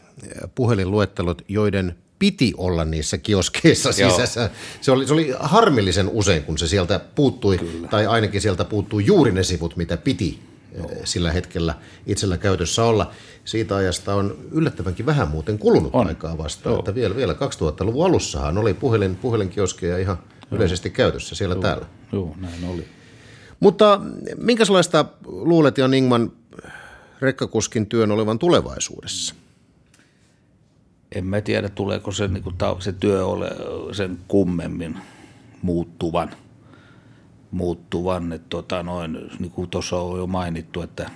puhelinluettelot, 0.56 1.42
joiden 1.48 1.96
piti 2.20 2.54
olla 2.58 2.86
niissä 2.86 3.18
kioskeissa 3.18 3.92
sisässä. 3.92 4.50
Se 4.82 4.92
oli, 4.92 5.08
se 5.08 5.14
oli 5.14 5.34
harmillisen 5.40 6.10
usein, 6.10 6.44
kun 6.44 6.58
se 6.58 6.68
sieltä 6.68 7.00
puuttui, 7.16 7.58
Kyllä. 7.58 7.88
tai 7.88 8.08
ainakin 8.08 8.42
sieltä 8.42 8.66
puuttui 8.66 9.06
juuri 9.06 9.32
ne 9.32 9.44
sivut, 9.44 9.78
mitä 9.78 9.98
piti 9.98 10.40
Joo. 10.78 10.90
sillä 11.04 11.32
hetkellä 11.32 11.76
itsellä 12.06 12.38
käytössä 12.38 12.84
olla. 12.84 13.12
Siitä 13.46 13.76
ajasta 13.76 14.16
on 14.16 14.38
yllättävänkin 14.52 15.06
vähän 15.06 15.28
muuten 15.28 15.60
kulunut 15.60 15.96
on. 15.96 16.08
aikaa 16.08 16.38
vastaan. 16.38 16.80
Että 16.80 16.96
vielä, 16.96 17.16
vielä 17.16 17.34
2000-luvun 17.34 18.06
alussahan 18.06 18.58
oli 18.58 18.74
puhelin, 18.74 19.16
puhelinkioskeja 19.16 19.98
ihan 19.98 20.18
Joo. 20.22 20.58
yleisesti 20.58 20.90
käytössä 20.90 21.36
siellä 21.36 21.56
Joo. 21.56 21.62
täällä. 21.62 21.86
Joo, 22.12 22.36
näin 22.40 22.66
oli. 22.70 22.86
Mutta 23.60 24.02
minkälaista 24.38 25.06
luulet, 25.26 25.78
Jan 25.78 25.94
Ingman, 25.94 26.32
rekkakuskin 27.22 27.88
työn 27.88 28.12
olevan 28.12 28.40
tulevaisuudessa? 28.40 29.36
En 31.16 31.26
mä 31.26 31.42
tiedä, 31.42 31.70
tuleeko 31.70 32.12
se, 32.12 32.28
niin 32.28 32.44
kuin, 32.44 32.56
se 32.80 32.92
työ 32.92 33.26
ole 33.26 33.50
sen 33.92 34.20
kummemmin 34.28 34.98
muuttuvan. 35.62 36.32
Muuttuvan. 37.52 38.34
Että, 38.34 38.48
tota, 38.50 38.84
noin, 38.84 39.18
niin 39.40 39.52
kuin 39.52 39.70
tuossa 39.70 39.98
on 39.98 40.18
jo 40.18 40.28
mainittu, 40.28 40.82
että 40.82 41.10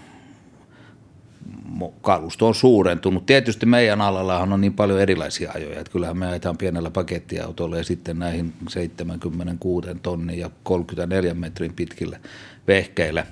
kalusto 2.02 2.48
on 2.48 2.56
suurentunut. 2.56 3.26
Tietysti 3.26 3.66
meidän 3.66 4.02
alallahan 4.02 4.54
on 4.54 4.62
niin 4.62 4.74
paljon 4.74 5.02
erilaisia 5.02 5.52
ajoja, 5.56 5.80
että 5.80 5.92
kyllähän 5.92 6.18
me 6.18 6.28
ajetaan 6.28 6.58
pienellä 6.58 6.92
pakettiautolla 6.92 7.78
ja 7.78 7.84
sitten 7.84 8.20
näihin 8.20 8.54
76 8.70 9.88
tonnin 10.02 10.40
ja 10.40 10.50
34 10.64 11.34
metrin 11.34 11.74
pitkillä 11.74 12.20
vehkeillä. 12.68 13.26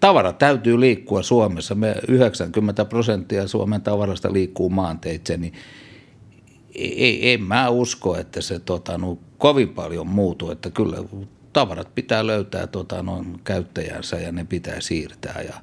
Tavara 0.00 0.32
täytyy 0.32 0.80
liikkua 0.80 1.22
Suomessa. 1.22 1.74
Me 1.74 1.94
90 2.08 2.84
prosenttia 2.84 3.48
Suomen 3.48 3.82
tavarasta 3.82 4.32
liikkuu 4.32 4.70
maanteitse, 4.70 5.36
niin 5.36 5.52
ei, 6.74 7.32
en 7.32 7.42
mä 7.42 7.68
usko, 7.68 8.16
että 8.16 8.40
se 8.40 8.58
tota, 8.58 8.98
no, 8.98 9.18
kovin 9.38 9.68
paljon 9.68 10.06
muutuu. 10.06 10.50
Että 10.50 10.70
kyllä 10.70 10.96
tavarat 11.52 11.94
pitää 11.94 12.26
löytää 12.26 12.66
tota, 12.66 13.02
noin 13.02 13.40
käyttäjänsä 13.44 14.16
ja 14.16 14.32
ne 14.32 14.44
pitää 14.44 14.80
siirtää. 14.80 15.42
Ja 15.42 15.54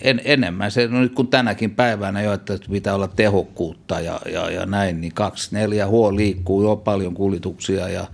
en, 0.00 0.20
enemmän 0.24 0.70
se, 0.70 0.88
no 0.88 1.00
nyt 1.00 1.14
kun 1.14 1.28
tänäkin 1.28 1.70
päivänä 1.70 2.22
jo, 2.22 2.32
että 2.32 2.58
pitää 2.70 2.94
olla 2.94 3.08
tehokkuutta 3.08 4.00
ja, 4.00 4.20
ja, 4.32 4.50
ja 4.50 4.66
näin, 4.66 5.00
niin 5.00 5.14
kaksi, 5.14 5.54
neljä 5.54 5.86
huo 5.86 6.16
liikkuu 6.16 6.62
jo 6.62 6.76
paljon 6.76 7.14
kuljetuksia 7.14 7.88
ja, 7.88 8.06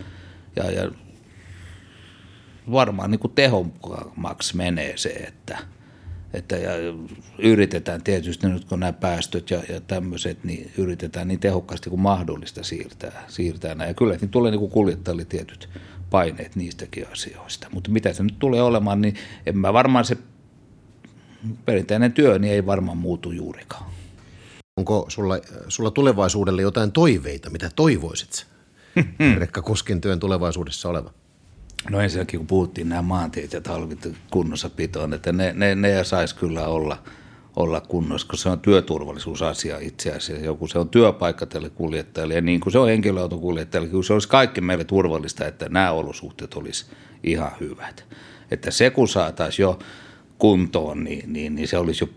ja, 0.57 0.71
ja 0.71 0.91
varmaan 2.73 3.11
niin 3.11 3.19
kuin 3.19 3.33
tehokkaammaksi 3.33 4.57
menee 4.57 4.97
se, 4.97 5.09
että, 5.09 5.59
että 6.37 6.57
ja 6.57 6.73
yritetään 7.39 8.03
tietysti 8.03 8.49
nyt 8.49 8.65
kun 8.65 8.81
nämä 8.81 8.93
päästöt 8.93 9.51
ja, 9.51 9.63
ja 9.69 9.81
tämmöiset, 9.81 10.45
niin 10.45 10.73
yritetään 10.79 11.29
niin 11.29 11.41
tehokkaasti 11.41 11.91
kuin 11.91 12.01
mahdollista 12.01 12.63
siirtää, 12.63 13.25
siirtää 13.29 13.75
näin. 13.75 13.89
Ja 13.89 13.95
kyllä 13.95 14.17
niin 14.17 14.29
tulee 14.29 14.51
niin 14.51 14.59
kuin 14.59 14.71
kuljettajille 14.71 15.25
tietyt 15.25 15.69
paineet 16.11 16.57
niistäkin 16.57 17.07
asioista. 17.13 17.69
Mutta 17.73 17.91
mitä 17.91 18.13
se 18.13 18.23
nyt 18.23 18.39
tulee 18.39 18.63
olemaan, 18.63 19.01
niin 19.01 19.15
en 19.47 19.59
mä 19.59 19.73
varmaan 19.73 20.05
se 20.05 20.17
perinteinen 21.65 22.13
työ 22.13 22.39
niin 22.39 22.53
ei 22.53 22.67
varmaan 22.67 22.99
muutu 22.99 23.33
juurikaan. 23.33 23.91
Onko 24.77 25.07
sulla, 25.09 25.39
sulla 25.69 25.91
tulevaisuudelle 25.91 26.63
jotain 26.63 26.93
toiveita, 26.93 27.51
mitä 27.51 27.71
toivoisit 27.77 28.47
Rekka 29.41 29.63
Kuskin 29.63 30.01
työn 30.01 30.21
tulevaisuudessa 30.21 30.89
oleva? 30.89 31.13
No 31.91 32.01
ensinnäkin 32.01 32.41
kun 32.41 32.47
puhuttiin 32.47 32.89
nämä 32.89 33.03
maantiet 33.03 33.53
ja 33.53 33.61
talvit 33.61 34.09
pitoon, 34.77 35.15
että 35.15 35.33
ne, 35.33 35.53
ne, 35.57 35.75
ne 35.75 36.05
saisi 36.05 36.37
kyllä 36.37 36.67
olla– 36.67 36.99
olla 37.57 37.81
kunnossa, 37.81 38.29
koska 38.29 38.43
se 38.43 38.49
on 38.49 38.61
työturvallisuusasia 38.61 39.79
itse 39.79 40.13
asiassa. 40.13 40.45
Joku 40.45 40.67
se 40.67 40.79
on 40.79 40.89
työpaikka 40.89 41.47
tälle 41.47 41.71
kuljettajalle 41.71 42.35
ja 42.35 42.41
niin 42.41 42.61
kuin 42.61 42.73
se 42.73 42.79
on 42.79 42.89
henkilöautokuljettajalle, 42.89 43.89
kun 43.89 44.05
se 44.05 44.13
olisi 44.13 44.29
kaikki 44.29 44.61
meille 44.61 44.85
turvallista, 44.85 45.47
että 45.47 45.69
nämä 45.69 45.93
olosuhteet 45.93 46.55
olisi 46.55 46.87
ihan 47.23 47.51
hyvät. 47.61 48.05
Että 48.51 48.71
se 48.71 48.91
kun 48.91 49.09
saataisiin 49.09 49.65
jo 49.65 49.79
kuntoon, 50.39 51.05
niin, 51.05 51.33
niin, 51.33 51.55
niin 51.55 51.69
se 51.69 51.79
olisi 51.79 52.05
jo 52.05 52.09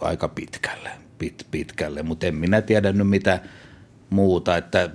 aika 0.00 0.28
pitkälle, 0.28 0.90
pit, 1.18 1.46
pitkälle. 1.50 2.02
mutta 2.02 2.26
en 2.26 2.34
minä 2.34 2.62
tiedä 2.62 2.92
nyt 2.92 3.08
mitä 3.08 3.40
muuta, 4.10 4.56
että 4.56 4.90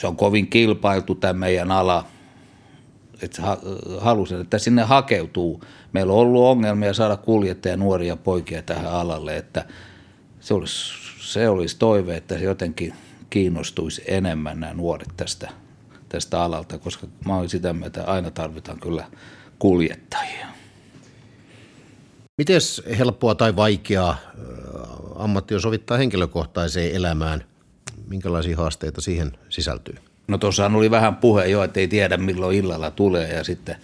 se 0.00 0.06
on 0.06 0.16
kovin 0.16 0.46
kilpailtu 0.46 1.14
tämä 1.14 1.32
meidän 1.32 1.70
ala– 1.70 2.06
että 3.22 3.42
halusin, 4.00 4.40
että 4.40 4.58
sinne 4.58 4.82
hakeutuu. 4.82 5.64
Meillä 5.92 6.12
on 6.12 6.18
ollut 6.18 6.44
ongelmia 6.44 6.94
saada 6.94 7.16
kuljettajia 7.16 7.76
nuoria 7.76 8.16
poikia 8.16 8.62
tähän 8.62 8.86
alalle, 8.86 9.36
että 9.36 9.64
se 10.40 10.54
olisi, 10.54 10.92
se 11.20 11.48
olisi 11.48 11.76
toive, 11.78 12.16
että 12.16 12.38
se 12.38 12.44
jotenkin 12.44 12.94
kiinnostuisi 13.30 14.02
enemmän 14.06 14.60
nämä 14.60 14.74
nuoret 14.74 15.08
tästä, 15.16 15.50
tästä 16.08 16.42
alalta, 16.42 16.78
koska 16.78 17.06
mä 17.26 17.36
olen 17.36 17.48
sitä 17.48 17.72
mieltä, 17.72 18.00
että 18.00 18.12
aina 18.12 18.30
tarvitaan 18.30 18.80
kyllä 18.80 19.04
kuljettajia. 19.58 20.46
Miten 22.38 22.60
helppoa 22.98 23.34
tai 23.34 23.56
vaikeaa 23.56 24.18
ammatti 25.14 25.54
on 25.54 25.60
sovittaa 25.60 25.96
henkilökohtaiseen 25.96 26.94
elämään? 26.96 27.44
Minkälaisia 28.08 28.56
haasteita 28.56 29.00
siihen 29.00 29.38
sisältyy? 29.48 29.94
No 30.28 30.38
tuossa 30.38 30.66
oli 30.66 30.90
vähän 30.90 31.16
puhe 31.16 31.46
jo, 31.46 31.62
että 31.62 31.80
ei 31.80 31.88
tiedä 31.88 32.16
milloin 32.16 32.56
illalla 32.56 32.90
tulee 32.90 33.32
ja 33.32 33.44
sitten, 33.44 33.76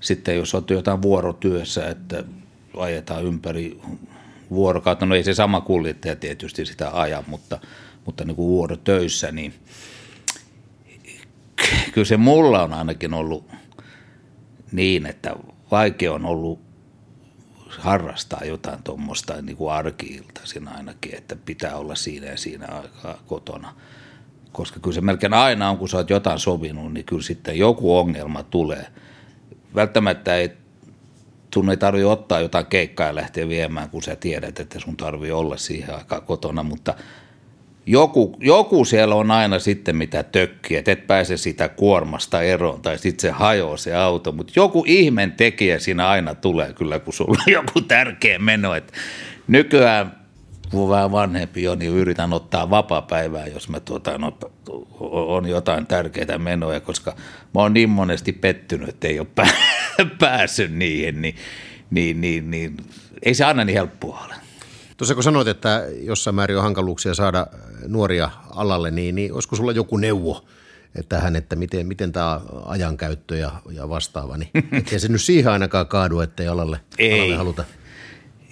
sitten 0.00 0.36
jos 0.36 0.54
on 0.54 0.64
jotain 0.70 1.02
vuorotyössä, 1.02 1.88
että 1.88 2.24
ajetaan 2.76 3.24
ympäri 3.24 3.80
vuorokautta, 4.50 5.06
no 5.06 5.14
ei 5.14 5.24
se 5.24 5.34
sama 5.34 5.60
kuljettaja 5.60 6.16
tietysti 6.16 6.66
sitä 6.66 6.90
aja, 6.90 7.24
mutta, 7.26 7.58
mutta 8.04 8.24
niin 8.24 8.36
kuin 8.36 8.48
vuorotöissä, 8.48 9.32
niin 9.32 9.54
kyllä 11.92 12.04
se 12.04 12.16
mulla 12.16 12.62
on 12.62 12.72
ainakin 12.72 13.14
ollut 13.14 13.50
niin, 14.72 15.06
että 15.06 15.36
vaikea 15.70 16.12
on 16.12 16.26
ollut 16.26 16.60
harrastaa 17.68 18.40
jotain 18.44 18.82
tuommoista 18.82 19.42
niin 19.42 19.56
kuin 19.56 19.72
arkiiltaisin 19.72 20.68
ainakin, 20.68 21.14
että 21.14 21.36
pitää 21.36 21.76
olla 21.76 21.94
siinä 21.94 22.26
ja 22.26 22.36
siinä 22.36 22.66
aikaa 22.66 23.22
kotona. 23.26 23.74
Koska 24.54 24.80
kyllä 24.80 24.94
se 24.94 25.00
melkein 25.00 25.34
aina 25.34 25.70
on, 25.70 25.78
kun 25.78 25.88
sä 25.88 25.96
oot 25.96 26.10
jotain 26.10 26.38
sovinut, 26.38 26.92
niin 26.92 27.04
kyllä 27.04 27.22
sitten 27.22 27.58
joku 27.58 27.98
ongelma 27.98 28.42
tulee. 28.42 28.86
Välttämättä 29.74 30.36
ei 30.36 30.50
sun 31.54 31.70
ei 31.70 31.76
tarvitse 31.76 32.06
ottaa 32.06 32.40
jotain 32.40 32.66
keikkaa 32.66 33.06
ja 33.06 33.14
lähteä 33.14 33.48
viemään, 33.48 33.90
kun 33.90 34.02
sä 34.02 34.16
tiedät, 34.16 34.60
että 34.60 34.80
sun 34.80 34.96
tarvii 34.96 35.32
olla 35.32 35.56
siihen 35.56 35.94
aikaan 35.94 36.22
kotona, 36.22 36.62
mutta 36.62 36.94
joku, 37.86 38.36
joku 38.40 38.84
siellä 38.84 39.14
on 39.14 39.30
aina 39.30 39.58
sitten 39.58 39.96
mitä 39.96 40.22
tökkiä, 40.22 40.78
että 40.78 40.92
et 40.92 41.06
pääse 41.06 41.36
sitä 41.36 41.68
kuormasta 41.68 42.42
eroon 42.42 42.82
tai 42.82 42.98
sitten 42.98 43.22
se 43.22 43.30
hajoaa 43.30 43.76
se 43.76 43.94
auto, 43.94 44.32
mutta 44.32 44.52
joku 44.56 44.84
ihmen 44.86 45.32
tekijä 45.32 45.78
siinä 45.78 46.08
aina 46.08 46.34
tulee 46.34 46.72
kyllä, 46.72 46.98
kun 46.98 47.12
sulla 47.12 47.42
on 47.46 47.52
joku 47.52 47.80
tärkeä 47.80 48.38
meno, 48.38 48.74
että 48.74 48.92
nykyään 49.48 50.23
kun 50.74 50.90
vähän 50.90 51.12
vanhempi 51.12 51.68
on, 51.68 51.78
niin 51.78 51.92
yritän 51.92 52.32
ottaa 52.32 52.70
vapaa-päivää, 52.70 53.46
jos 53.46 53.68
mä 53.68 53.80
tuota, 53.80 54.18
no, 54.18 54.38
on 55.10 55.48
jotain 55.48 55.86
tärkeitä 55.86 56.38
menoja, 56.38 56.80
koska 56.80 57.16
mä 57.54 57.60
oon 57.60 57.74
niin 57.74 57.90
monesti 57.90 58.32
pettynyt, 58.32 58.88
että 58.88 59.08
ei 59.08 59.20
ole 59.20 59.26
päässyt 60.20 60.72
niihin, 60.72 61.22
niin, 61.22 61.36
niin, 61.90 62.20
niin, 62.20 62.50
niin 62.50 62.76
ei 63.22 63.34
se 63.34 63.44
aina 63.44 63.64
niin 63.64 63.76
helppoa 63.76 64.24
ole. 64.26 64.34
Tuossa 64.96 65.14
kun 65.14 65.22
sanoit, 65.22 65.48
että 65.48 65.84
jossain 66.00 66.34
määrin 66.34 66.56
on 66.56 66.62
hankaluuksia 66.62 67.14
saada 67.14 67.46
nuoria 67.86 68.30
alalle, 68.50 68.90
niin, 68.90 69.14
niin 69.14 69.32
olisiko 69.32 69.56
sulla 69.56 69.72
joku 69.72 69.96
neuvo 69.96 70.44
tähän, 71.08 71.36
että 71.36 71.56
miten, 71.56 71.86
miten 71.86 72.12
tämä 72.12 72.40
ajankäyttö 72.64 73.36
ja, 73.36 73.52
ja 73.70 73.88
vastaava, 73.88 74.36
niin 74.36 74.50
ettei 74.72 75.00
se 75.00 75.08
nyt 75.08 75.22
siihen 75.22 75.52
ainakaan 75.52 75.86
kaadu, 75.86 76.20
ettei 76.20 76.48
alalle, 76.48 76.80
ei. 76.98 77.20
alalle 77.20 77.36
haluta. 77.36 77.64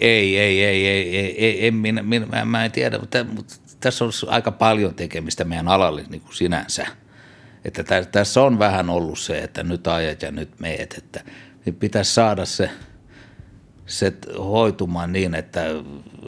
Ei, 0.01 0.39
ei, 0.39 0.65
ei, 0.65 0.87
ei, 0.87 1.17
ei, 1.17 1.45
ei, 1.45 1.61
ei 1.61 1.71
minä, 1.71 2.03
minä, 2.03 2.45
mä 2.45 2.65
en 2.65 2.73
tiedä, 2.73 2.99
mutta, 2.99 3.25
mutta 3.25 3.55
tässä 3.81 4.05
on 4.05 4.13
aika 4.27 4.53
paljon 4.53 4.95
tekemistä 4.95 5.45
meidän 5.45 5.69
alalle 5.69 6.05
niin 6.09 6.21
kuin 6.21 6.35
sinänsä. 6.35 6.87
Että 7.65 8.05
tässä 8.13 8.43
on 8.43 8.59
vähän 8.59 8.91
ollut 8.91 9.19
se, 9.19 9.39
että 9.39 9.63
nyt 9.63 9.87
ajat 9.87 10.23
ja 10.23 10.31
nyt 10.31 10.61
meet, 10.61 10.95
että 10.99 11.25
niin 11.65 11.75
pitäisi 11.75 12.15
saada 12.15 12.45
se– 12.45 12.71
se 13.87 14.13
hoitumaan 14.39 15.13
niin, 15.13 15.35
että, 15.35 15.65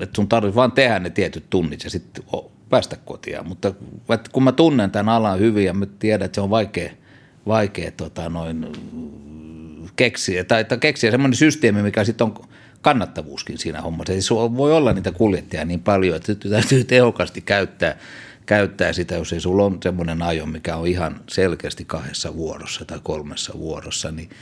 että 0.01 0.17
sun 0.17 0.29
tarvitsisi 0.29 0.57
vaan 0.57 0.73
tehdä 0.73 0.99
ne 0.99 1.11
tietyt 1.11 1.51
tunnit 1.51 1.85
ja 1.85 1.91
sitten 1.91 2.25
päästä 2.69 2.97
kotiin. 3.05 3.49
Mutta 3.49 3.75
kun 4.33 4.43
mä 4.43 4.53
tunnen 4.53 4.91
tämän 4.91 5.15
alan 5.15 5.39
hyvin 5.39 5.65
ja 5.65 5.75
mä 5.75 5.87
tiedän, 5.87 6.25
että 6.27 6.35
se 6.35 6.41
on 6.41 6.51
vaikea, 6.51 6.91
vaikea 7.47 7.91
tota, 7.91 8.29
noin, 8.29 8.67
keksiä, 9.97 10.45
tai, 10.45 10.65
tai 10.65 10.79
keksiä 10.79 11.11
semmoinen 11.11 11.37
systeemi, 11.37 11.83
mikä 11.83 12.05
sitten 12.05 12.25
on 12.25 12.49
kannattavuuskin 12.85 13.59
siinä 13.59 13.81
hommassa. 13.81 14.13
Ei 14.13 14.21
voi 14.57 14.73
olla 14.73 14.93
niitä 14.93 15.13
kuljettajia 15.13 15.65
niin 15.65 15.81
paljon, 15.81 16.17
että 16.17 16.35
täytyy 16.35 16.85
tehokkaasti 16.85 17.41
käyttää, 17.41 17.97
käyttää 18.47 18.93
sitä, 18.93 19.15
jos 19.15 19.33
ei 19.33 19.41
sulla 19.41 19.65
on 19.65 19.79
semmoinen 19.83 20.23
ajo, 20.23 20.47
mikä 20.47 20.77
on 20.77 20.87
ihan 20.87 21.21
selkeästi 21.29 21.85
kahdessa 21.85 22.35
vuorossa 22.35 22.85
tai 22.85 23.01
kolmessa 23.03 23.53
vuorossa, 23.59 24.11
niin– 24.11 24.31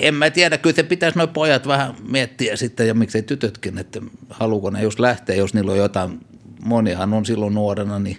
en 0.00 0.14
mä 0.14 0.30
tiedä, 0.30 0.58
kyllä 0.58 0.76
se 0.76 0.82
pitäisi 0.82 1.18
noin 1.18 1.30
pojat 1.30 1.66
vähän 1.66 1.94
miettiä 2.08 2.56
sitten 2.56 2.88
ja 2.88 2.94
miksei 2.94 3.22
tytötkin, 3.22 3.78
että 3.78 4.00
haluuko 4.30 4.70
ne 4.70 4.82
just 4.82 4.98
lähteä, 4.98 5.36
jos 5.36 5.54
niillä 5.54 5.72
on 5.72 5.78
jotain, 5.78 6.20
monihan 6.64 7.14
on 7.14 7.26
silloin 7.26 7.54
nuorena, 7.54 7.98
niin, 7.98 8.16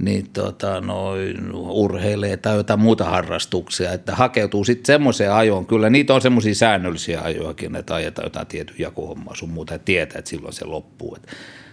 niin 0.00 0.30
tota, 0.30 0.80
noin 0.80 1.54
urheilee 1.54 2.36
tai 2.36 2.56
jotain 2.56 2.80
muuta 2.80 3.04
harrastuksia, 3.04 3.92
että 3.92 4.14
hakeutuu 4.14 4.64
sitten 4.64 4.86
semmoiseen 4.86 5.32
ajoon, 5.32 5.66
kyllä 5.66 5.90
niitä 5.90 6.14
on 6.14 6.20
semmoisia 6.20 6.54
säännöllisiä 6.54 7.20
ajoakin, 7.20 7.76
että 7.76 7.94
ajetaan 7.94 8.26
jotain 8.26 8.46
tietyn 8.46 8.76
jakohommaa 8.78 9.34
sun 9.34 9.50
muuta 9.50 9.72
ja 9.72 9.78
tietää, 9.78 10.18
että 10.18 10.28
silloin 10.28 10.52
se 10.52 10.64
loppuu. 10.64 11.16
Että 11.16 11.32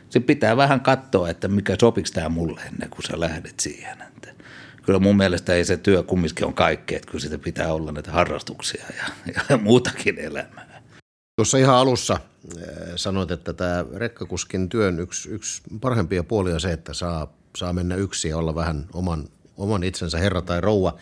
se 0.09 0.19
pitää 0.19 0.57
vähän 0.57 0.81
katsoa, 0.81 1.29
että 1.29 1.47
mikä 1.47 1.75
sopiks 1.79 2.11
tämä 2.11 2.29
mulle 2.29 2.61
ennen 2.61 2.89
kuin 2.89 3.03
sä 3.03 3.19
lähdet 3.19 3.59
siihen. 3.59 4.01
Että 4.01 4.43
kyllä 4.85 4.99
mun 4.99 5.17
mielestä 5.17 5.53
ei 5.53 5.65
se 5.65 5.77
työ 5.77 6.03
kumminkin 6.03 6.45
on 6.45 6.53
kaikkea, 6.53 6.95
että 6.95 7.11
kyllä 7.11 7.21
sitä 7.21 7.37
pitää 7.37 7.73
olla 7.73 7.91
näitä 7.91 8.11
harrastuksia 8.11 8.83
ja, 8.97 9.03
ja 9.49 9.57
muutakin 9.57 10.19
elämää. 10.19 10.81
Tuossa 11.39 11.57
ihan 11.57 11.75
alussa 11.75 12.19
eh, 12.57 12.67
sanoit, 12.95 13.31
että 13.31 13.53
tämä 13.53 13.85
rekkakuskin 13.95 14.69
työn 14.69 14.99
yksi, 14.99 15.29
yksi 15.29 15.61
parhaimpia 15.81 16.23
puolia 16.23 16.53
on 16.53 16.61
se, 16.61 16.71
että 16.71 16.93
saa, 16.93 17.36
saa 17.57 17.73
mennä 17.73 17.95
yksin 17.95 18.29
ja 18.29 18.37
olla 18.37 18.55
vähän 18.55 18.85
oman, 18.93 19.25
oman 19.57 19.83
itsensä 19.83 20.17
herra 20.17 20.41
tai 20.41 20.61
rouva. 20.61 20.97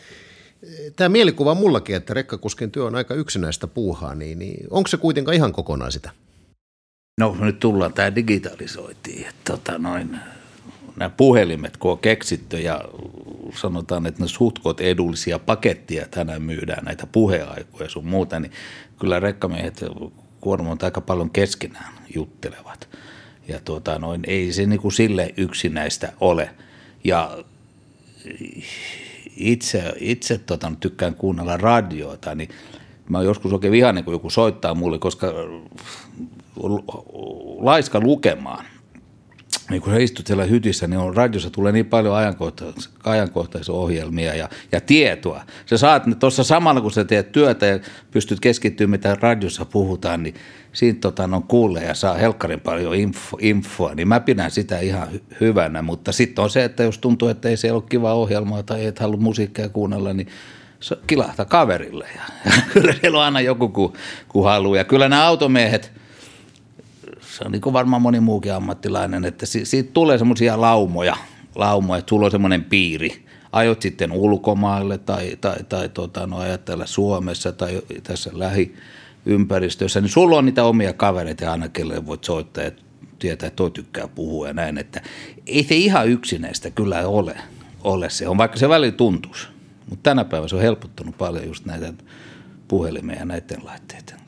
Tämä 0.95 1.09
mielikuva 1.09 1.55
mullakin, 1.55 1.95
että 1.95 2.13
rekkakuskin 2.13 2.71
työ 2.71 2.85
on 2.85 2.95
aika 2.95 3.13
yksinäistä 3.13 3.67
puuhaa, 3.67 4.15
niin, 4.15 4.39
niin 4.39 4.67
onko 4.69 4.87
se 4.87 4.97
kuitenkaan 4.97 5.35
ihan 5.35 5.53
kokonaan 5.53 5.91
sitä? 5.91 6.11
No 7.19 7.35
nyt 7.39 7.59
tullaan 7.59 7.93
tämä 7.93 8.15
digitalisoitiin. 8.15 9.27
Tota 9.43 9.77
noin, 9.77 10.17
nämä 10.95 11.09
puhelimet, 11.09 11.77
kun 11.77 11.91
on 11.91 11.99
keksitty 11.99 12.59
ja 12.59 12.81
sanotaan, 13.61 14.05
että 14.05 14.21
ne 14.21 14.27
suhtkot 14.27 14.81
edullisia 14.81 15.39
pakettia 15.39 16.05
tänään 16.11 16.41
myydään, 16.41 16.85
näitä 16.85 17.07
puheaikoja 17.07 17.89
sun 17.89 18.05
muuta, 18.05 18.39
niin 18.39 18.51
kyllä 18.99 19.19
rekkamiehet 19.19 19.85
kuormat 20.41 20.83
aika 20.83 21.01
paljon 21.01 21.29
keskenään 21.29 21.93
juttelevat. 22.15 22.89
Ja 23.47 23.59
tuota, 23.65 23.99
noin, 23.99 24.21
ei 24.27 24.53
se 24.53 24.65
niin 24.65 24.79
kuin 24.79 24.91
sille 24.91 25.33
yksinäistä 25.37 26.13
ole. 26.19 26.49
Ja 27.03 27.37
itse, 29.37 29.93
itse 29.99 30.37
tota, 30.37 30.71
tykkään 30.79 31.15
kuunnella 31.15 31.57
radioita, 31.57 32.35
niin 32.35 32.49
mä 33.09 33.21
joskus 33.21 33.53
oikein 33.53 33.71
vihainen, 33.71 34.03
kun 34.03 34.13
joku 34.13 34.29
soittaa 34.29 34.73
mulle, 34.73 34.99
koska 34.99 35.27
laiska 37.59 37.99
lukemaan 37.99 38.65
niin 39.69 39.81
kun 39.81 39.93
sä 39.93 39.99
istut 39.99 40.27
siellä 40.27 40.43
hytissä, 40.43 40.87
niin 40.87 40.99
on, 40.99 41.15
radiossa 41.15 41.49
tulee 41.49 41.71
niin 41.71 41.85
paljon 41.85 42.15
ajankohtais, 42.15 42.89
ajankohtaisia 43.03 43.75
ohjelmia 43.75 44.35
ja, 44.35 44.49
ja 44.71 44.81
tietoa. 44.81 45.41
Sä 45.65 45.77
saat 45.77 46.03
tuossa 46.19 46.43
samalla, 46.43 46.81
kun 46.81 46.91
sä 46.91 47.05
teet 47.05 47.31
työtä 47.31 47.65
ja 47.65 47.79
pystyt 48.11 48.39
keskittymään, 48.39 48.91
mitä 48.91 49.17
radiossa 49.21 49.65
puhutaan, 49.65 50.23
niin 50.23 50.35
siinä 50.73 50.97
tota, 51.01 51.23
on 51.23 51.43
kuulee 51.43 51.83
ja 51.83 51.93
saa 51.93 52.13
helkkarin 52.13 52.59
paljon 52.59 52.95
info, 52.95 53.37
infoa, 53.41 53.95
niin 53.95 54.07
mä 54.07 54.19
pidän 54.19 54.51
sitä 54.51 54.79
ihan 54.79 55.07
hy- 55.07 55.35
hyvänä. 55.41 55.81
Mutta 55.81 56.11
sitten 56.11 56.43
on 56.43 56.49
se, 56.49 56.63
että 56.63 56.83
jos 56.83 56.97
tuntuu, 56.97 57.27
että 57.27 57.49
ei 57.49 57.57
se 57.57 57.71
ole 57.71 57.83
kiva 57.89 58.13
ohjelmaa 58.13 58.63
tai 58.63 58.85
et 58.85 58.99
halua 58.99 59.19
musiikkia 59.19 59.69
kuunnella, 59.69 60.13
niin 60.13 60.27
kilahta 61.07 61.45
kaverille. 61.45 62.07
Ja, 62.15 62.21
ja 62.45 62.51
kyllä 62.73 62.93
siellä 63.01 63.17
on 63.17 63.25
aina 63.25 63.41
joku, 63.41 63.69
kun, 63.69 63.93
kun 64.27 64.43
haluaa. 64.43 64.77
Ja 64.77 64.83
kyllä 64.83 65.09
nämä 65.09 65.27
automiehet– 65.27 65.91
se 67.35 67.43
on 67.45 67.51
niin 67.51 67.61
kuin 67.61 67.73
varmaan 67.73 68.01
moni 68.01 68.19
muukin 68.19 68.53
ammattilainen, 68.53 69.25
että 69.25 69.45
siitä 69.45 69.91
tulee 69.93 70.17
semmoisia 70.17 70.61
laumoja, 70.61 71.17
laumoja, 71.55 71.99
että 71.99 72.09
sulla 72.09 72.25
on 72.25 72.31
semmoinen 72.31 72.63
piiri. 72.63 73.25
Ajot 73.51 73.81
sitten 73.81 74.11
ulkomaille 74.11 74.97
tai, 74.97 75.37
tai, 75.41 75.63
tai 75.69 75.89
tota, 75.89 76.27
no, 76.27 76.37
ajatella 76.37 76.85
Suomessa 76.85 77.51
tai 77.51 77.81
tässä 78.03 78.31
lähiympäristössä, 78.33 80.01
niin 80.01 80.09
sulla 80.09 80.37
on 80.37 80.45
niitä 80.45 80.63
omia 80.63 80.93
kavereita 80.93 81.51
aina 81.51 81.69
kelle 81.69 82.05
voit 82.05 82.23
soittaa 82.23 82.63
ja 82.63 82.71
tietää, 83.19 83.47
että 83.47 83.55
toi 83.55 83.71
tykkää 83.71 84.07
puhua 84.07 84.47
ja 84.47 84.53
näin, 84.53 84.77
että 84.77 85.01
ei 85.47 85.63
se 85.63 85.75
ihan 85.75 86.09
yksinäistä 86.09 86.69
kyllä 86.69 87.07
ole, 87.07 87.37
ole 87.83 88.09
se 88.09 88.27
on, 88.27 88.37
vaikka 88.37 88.57
se 88.57 88.69
välillä 88.69 88.91
tuntuisi. 88.91 89.47
Mutta 89.89 90.03
tänä 90.03 90.25
päivänä 90.25 90.47
se 90.47 90.55
on 90.55 90.61
helpottunut 90.61 91.17
paljon 91.17 91.47
just 91.47 91.65
näitä 91.65 91.93
puhelimia 92.67 93.19
ja 93.19 93.25
näiden 93.25 93.65
laitteiden 93.65 94.24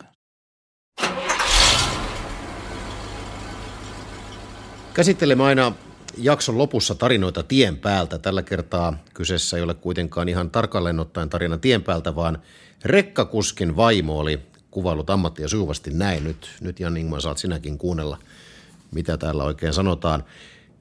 Käsittelemme 4.98 5.44
aina 5.44 5.74
jakson 6.18 6.58
lopussa 6.58 6.96
tarinoita 6.96 7.44
tien 7.44 7.78
päältä. 7.78 8.18
Tällä 8.18 8.44
kertaa 8.44 9.04
kyseessä 9.14 9.58
ei 9.58 9.64
ole 9.64 9.74
kuitenkaan 9.74 10.30
ihan 10.30 10.50
tarkalleen 10.50 11.00
ottaen 11.00 11.30
tarina 11.30 11.58
tien 11.58 11.84
päältä, 11.84 12.16
vaan 12.16 12.38
rekkakuskin 12.86 13.76
vaimo 13.76 14.20
oli 14.20 14.40
kuvailut 14.72 15.10
ammattia 15.10 15.48
sujuvasti 15.48 15.92
näin. 15.92 16.24
Nyt, 16.24 16.50
nyt 16.62 16.80
Jan 16.80 16.98
Ingman 16.98 17.22
saat 17.22 17.38
sinäkin 17.38 17.78
kuunnella, 17.78 18.18
mitä 18.92 19.18
täällä 19.18 19.44
oikein 19.44 19.74
sanotaan. 19.74 20.24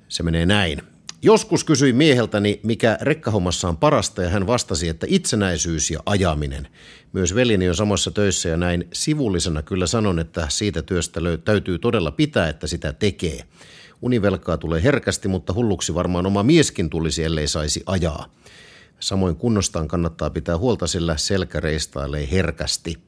Se 0.08 0.22
menee 0.22 0.46
näin. 0.46 0.82
Joskus 1.22 1.64
kysyin 1.64 1.96
mieheltäni, 1.96 2.60
mikä 2.62 2.98
rekkahommassa 3.00 3.68
on 3.68 3.76
parasta 3.76 4.22
ja 4.22 4.28
hän 4.28 4.46
vastasi, 4.46 4.88
että 4.88 5.06
itsenäisyys 5.10 5.90
ja 5.90 6.00
ajaminen. 6.06 6.68
Myös 7.12 7.34
veljeni 7.34 7.68
on 7.68 7.74
samassa 7.74 8.10
töissä 8.10 8.48
ja 8.48 8.56
näin 8.56 8.88
sivullisena 8.92 9.62
kyllä 9.62 9.86
sanon, 9.86 10.18
että 10.18 10.46
siitä 10.48 10.82
työstä 10.82 11.20
löy- 11.20 11.42
täytyy 11.44 11.78
todella 11.78 12.10
pitää, 12.10 12.48
että 12.48 12.66
sitä 12.66 12.92
tekee. 12.92 13.44
Univelkaa 14.02 14.58
tulee 14.58 14.82
herkästi, 14.82 15.28
mutta 15.28 15.52
hulluksi 15.52 15.94
varmaan 15.94 16.26
oma 16.26 16.42
mieskin 16.42 16.90
tulisi, 16.90 17.24
ellei 17.24 17.48
saisi 17.48 17.82
ajaa. 17.86 18.26
Samoin 19.00 19.36
kunnostaan 19.36 19.88
kannattaa 19.88 20.30
pitää 20.30 20.58
huolta, 20.58 20.86
sillä 20.86 21.16
selkä 21.16 21.60
reistailee 21.60 22.28
herkästi. 22.30 22.98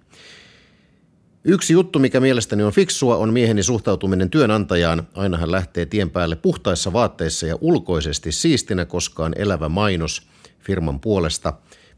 Yksi 1.45 1.73
juttu, 1.73 1.99
mikä 1.99 2.21
mielestäni 2.21 2.63
on 2.63 2.73
fiksua, 2.73 3.17
on 3.17 3.33
mieheni 3.33 3.63
suhtautuminen 3.63 4.31
työnantajaan. 4.31 5.09
Aina 5.15 5.37
hän 5.37 5.51
lähtee 5.51 5.87
tien 5.87 6.11
päälle 6.11 6.37
puhtaissa 6.37 6.93
vaatteissa 6.93 7.47
ja 7.47 7.59
ulkoisesti 7.61 8.33
siistinä, 8.33 8.85
koska 8.85 9.25
on 9.25 9.33
elävä 9.37 9.69
mainos 9.69 10.29
firman 10.61 11.01
puolesta. 11.01 11.53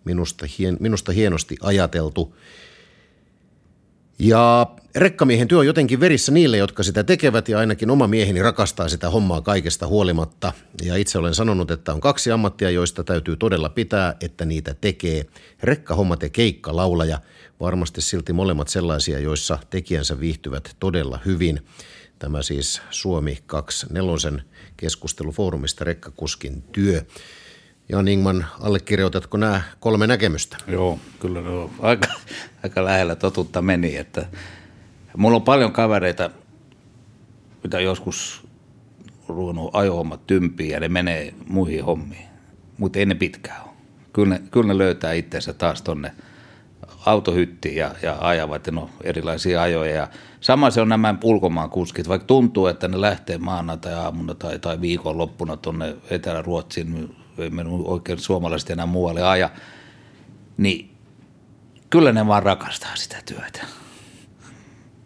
Minusta, 0.05 0.47
hien, 0.59 0.77
minusta 0.81 1.13
hienosti 1.13 1.57
ajateltu. 1.63 2.37
Ja 4.19 4.67
rekkamiehen 4.97 5.49
työ 5.49 5.59
on 5.59 5.67
jotenkin 5.67 6.01
verissä 6.01 6.33
niille, 6.33 6.57
jotka 6.57 6.83
sitä 6.83 7.05
tekevät 7.05 7.49
ja 7.49 7.59
ainakin 7.59 7.91
oma 7.91 8.07
mieheni 8.07 8.43
rakastaa 8.43 8.89
sitä 8.89 9.11
hommaa 9.11 9.41
kaikesta 9.41 9.87
huolimatta. 9.87 10.53
Ja 10.83 10.97
itse 10.97 11.19
olen 11.19 11.35
sanonut, 11.35 11.71
että 11.71 11.93
on 11.93 12.01
kaksi 12.01 12.33
ammattia, 12.33 12.71
joista 12.71 13.05
täytyy 13.05 13.37
todella 13.37 13.69
pitää, 13.69 14.17
että 14.21 14.45
niitä 14.45 14.75
tekee. 14.81 15.25
Rekkahommat 15.63 16.23
ja 16.23 16.29
keikkalaulaja. 16.29 17.21
Varmasti 17.61 18.01
silti 18.01 18.33
molemmat 18.33 18.69
sellaisia, 18.69 19.19
joissa 19.19 19.59
tekijänsä 19.71 20.21
viihtyvät 20.21 20.77
todella 20.81 21.19
hyvin. 21.27 21.61
Tämä 22.19 22.43
siis 22.43 22.83
Suomi 22.91 23.39
24 23.47 24.45
keskustelufoorumista 24.77 25.85
Rekkakuskin 25.85 26.63
työ. 26.63 27.03
Jan 27.89 28.09
Ingman, 28.09 28.47
allekirjoitatko 28.61 29.37
nämä 29.37 29.63
kolme 29.81 30.07
näkemystä? 30.07 30.57
Joo, 30.67 30.99
kyllä 31.21 31.41
ne 31.41 31.49
on 31.49 31.71
aika, 31.79 32.09
aika 32.63 32.85
lähellä 32.85 33.17
totuutta 33.17 33.63
meni. 33.63 33.97
Että 33.97 34.27
mulla 35.17 35.37
on 35.37 35.43
paljon 35.43 35.73
kavereita, 35.73 36.31
mitä 37.63 37.81
joskus 37.81 38.47
ruvennut 39.29 39.71
ajohommat 39.73 40.27
tympiin 40.27 40.71
ja 40.71 40.81
ne 40.81 40.89
menee 40.89 41.35
muihin 41.49 41.85
hommiin, 41.85 42.29
mutta 42.79 42.99
ei 42.99 43.07
ne 43.07 43.15
pitkään 43.15 43.63
ole. 43.63 43.71
Kyllä 44.13 44.35
ne, 44.35 44.43
kyllä 44.51 44.67
ne 44.67 44.79
löytää 44.79 45.13
itseensä 45.13 45.53
taas 45.53 45.83
tonne 45.83 46.13
autohyttiin 47.07 47.77
ja, 47.77 47.95
ja 48.03 48.17
ajavat 48.21 48.67
no, 48.71 48.91
erilaisia 49.03 49.63
ajoja. 49.63 49.95
Ja 49.95 50.09
sama 50.41 50.71
se 50.71 50.81
on 50.81 50.89
nämä 50.89 51.15
ulkomaan 51.25 51.71
kuskit, 51.71 52.09
vaikka 52.09 52.27
tuntuu, 52.27 52.67
että 52.67 52.89
ne 52.89 53.01
lähtee 53.01 53.39
maanantai 53.39 53.95
aamuna 53.95 54.35
tai, 54.35 54.59
tai 54.59 54.81
viikonloppuna 54.81 55.57
tuonne 55.57 55.97
Etelä-Ruotsiin 56.11 57.17
ei 57.39 57.51
mennyt 57.51 57.75
oikein 57.85 58.19
suomalaiset 58.19 58.71
enää 58.71 58.87
muualle 58.87 59.23
aja, 59.23 59.51
niin 60.57 60.97
kyllä 61.91 62.13
ne 62.13 62.27
vaan 62.27 62.43
rakastaa 62.43 62.97
sitä 62.97 63.17
työtä. 63.27 63.61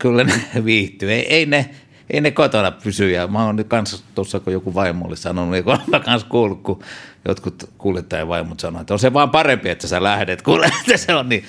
Kyllä 0.04 0.24
ne 0.24 0.34
viihtyy. 0.64 1.12
Ei, 1.12 1.34
ei, 1.34 1.46
ne, 1.46 1.70
ei 2.10 2.20
ne 2.20 2.30
kotona 2.30 2.70
pysy. 2.70 3.10
Ja 3.10 3.26
mä 3.26 3.44
oon 3.44 3.64
kanssa 3.68 4.04
tuossa, 4.14 4.40
kun 4.40 4.52
joku 4.52 4.74
vaimo 4.74 5.06
oli 5.06 5.16
sanonut, 5.16 5.50
niin 5.50 5.64
kun 5.64 5.78
mä 5.86 6.00
kanssa 6.00 6.28
kuullut, 6.28 6.62
kun 6.62 6.82
jotkut 7.28 7.70
kuljettajan 7.78 8.28
vaimot 8.28 8.60
sanoivat, 8.60 8.80
että 8.80 8.94
on 8.94 8.98
se 8.98 9.12
vaan 9.12 9.30
parempi, 9.30 9.68
että 9.68 9.86
sä 9.86 10.02
lähdet, 10.02 10.42
kun 10.46 10.60
se 10.96 11.14
on 11.14 11.28
niin 11.28 11.44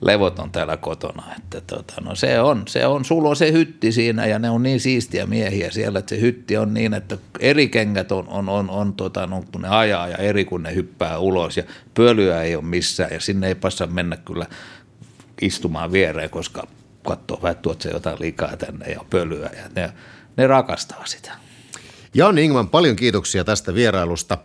levoton 0.00 0.50
täällä 0.50 0.76
kotona. 0.76 1.22
Että 1.36 1.60
tota, 1.60 1.94
no 2.00 2.14
se 2.14 2.40
on, 2.40 2.62
se 2.68 2.86
on, 2.86 3.04
sulla 3.04 3.28
on 3.28 3.36
se 3.36 3.52
hytti 3.52 3.92
siinä 3.92 4.26
ja 4.26 4.38
ne 4.38 4.50
on 4.50 4.62
niin 4.62 4.80
siistiä 4.80 5.26
miehiä 5.26 5.70
siellä, 5.70 5.98
että 5.98 6.14
se 6.14 6.20
hytti 6.20 6.56
on 6.56 6.74
niin, 6.74 6.94
että 6.94 7.18
eri 7.40 7.68
kengät 7.68 8.12
on, 8.12 8.28
on, 8.28 8.48
on, 8.48 8.70
on 8.70 8.92
tota, 8.92 9.26
no, 9.26 9.44
kun 9.52 9.62
ne 9.62 9.68
ajaa 9.68 10.08
ja 10.08 10.16
eri 10.16 10.44
kun 10.44 10.62
ne 10.62 10.74
hyppää 10.74 11.18
ulos 11.18 11.56
ja 11.56 11.62
pölyä 11.94 12.42
ei 12.42 12.56
ole 12.56 12.64
missään 12.64 13.12
ja 13.12 13.20
sinne 13.20 13.48
ei 13.48 13.54
passa 13.54 13.86
mennä 13.86 14.16
kyllä 14.16 14.46
istumaan 15.42 15.92
viereen, 15.92 16.30
koska 16.30 16.66
katsoo 17.16 17.42
vähän, 17.42 17.56
tuot 17.56 17.82
se 17.82 17.90
jotain 17.90 18.16
liikaa 18.20 18.56
tänne 18.56 18.86
ja 18.86 19.00
pölyä 19.10 19.50
ja 19.56 19.68
ne, 19.76 19.92
ne 20.36 20.46
rakastaa 20.46 21.06
sitä. 21.06 21.32
Jan 22.14 22.38
Ingman, 22.38 22.68
paljon 22.68 22.96
kiitoksia 22.96 23.44
tästä 23.44 23.74
vierailusta. 23.74 24.38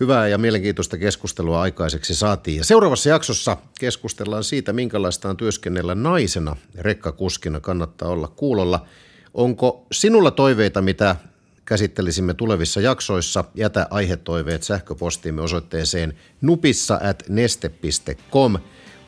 Hyvää 0.00 0.28
ja 0.28 0.38
mielenkiintoista 0.38 0.98
keskustelua 0.98 1.62
aikaiseksi 1.62 2.14
saatiin. 2.14 2.56
Ja 2.56 2.64
seuraavassa 2.64 3.08
jaksossa 3.08 3.56
keskustellaan 3.80 4.44
siitä, 4.44 4.72
minkälaista 4.72 5.28
on 5.28 5.36
työskennellä 5.36 5.94
naisena 5.94 6.56
rekkakuskina. 6.78 7.60
Kannattaa 7.60 8.08
olla 8.08 8.28
kuulolla. 8.28 8.86
Onko 9.34 9.86
sinulla 9.92 10.30
toiveita, 10.30 10.82
mitä 10.82 11.16
käsittelisimme 11.64 12.34
tulevissa 12.34 12.80
jaksoissa? 12.80 13.44
Jätä 13.54 13.86
aihetoiveet 13.90 14.62
sähköpostiimme 14.62 15.42
osoitteeseen 15.42 16.18
nupissa 16.40 17.00
at 17.02 17.22
neste.com. 17.28 18.56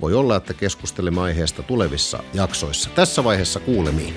Voi 0.00 0.14
olla, 0.14 0.36
että 0.36 0.54
keskustelemme 0.54 1.20
aiheesta 1.20 1.62
tulevissa 1.62 2.22
jaksoissa. 2.34 2.90
Tässä 2.90 3.24
vaiheessa 3.24 3.60
kuulemiin. 3.60 4.14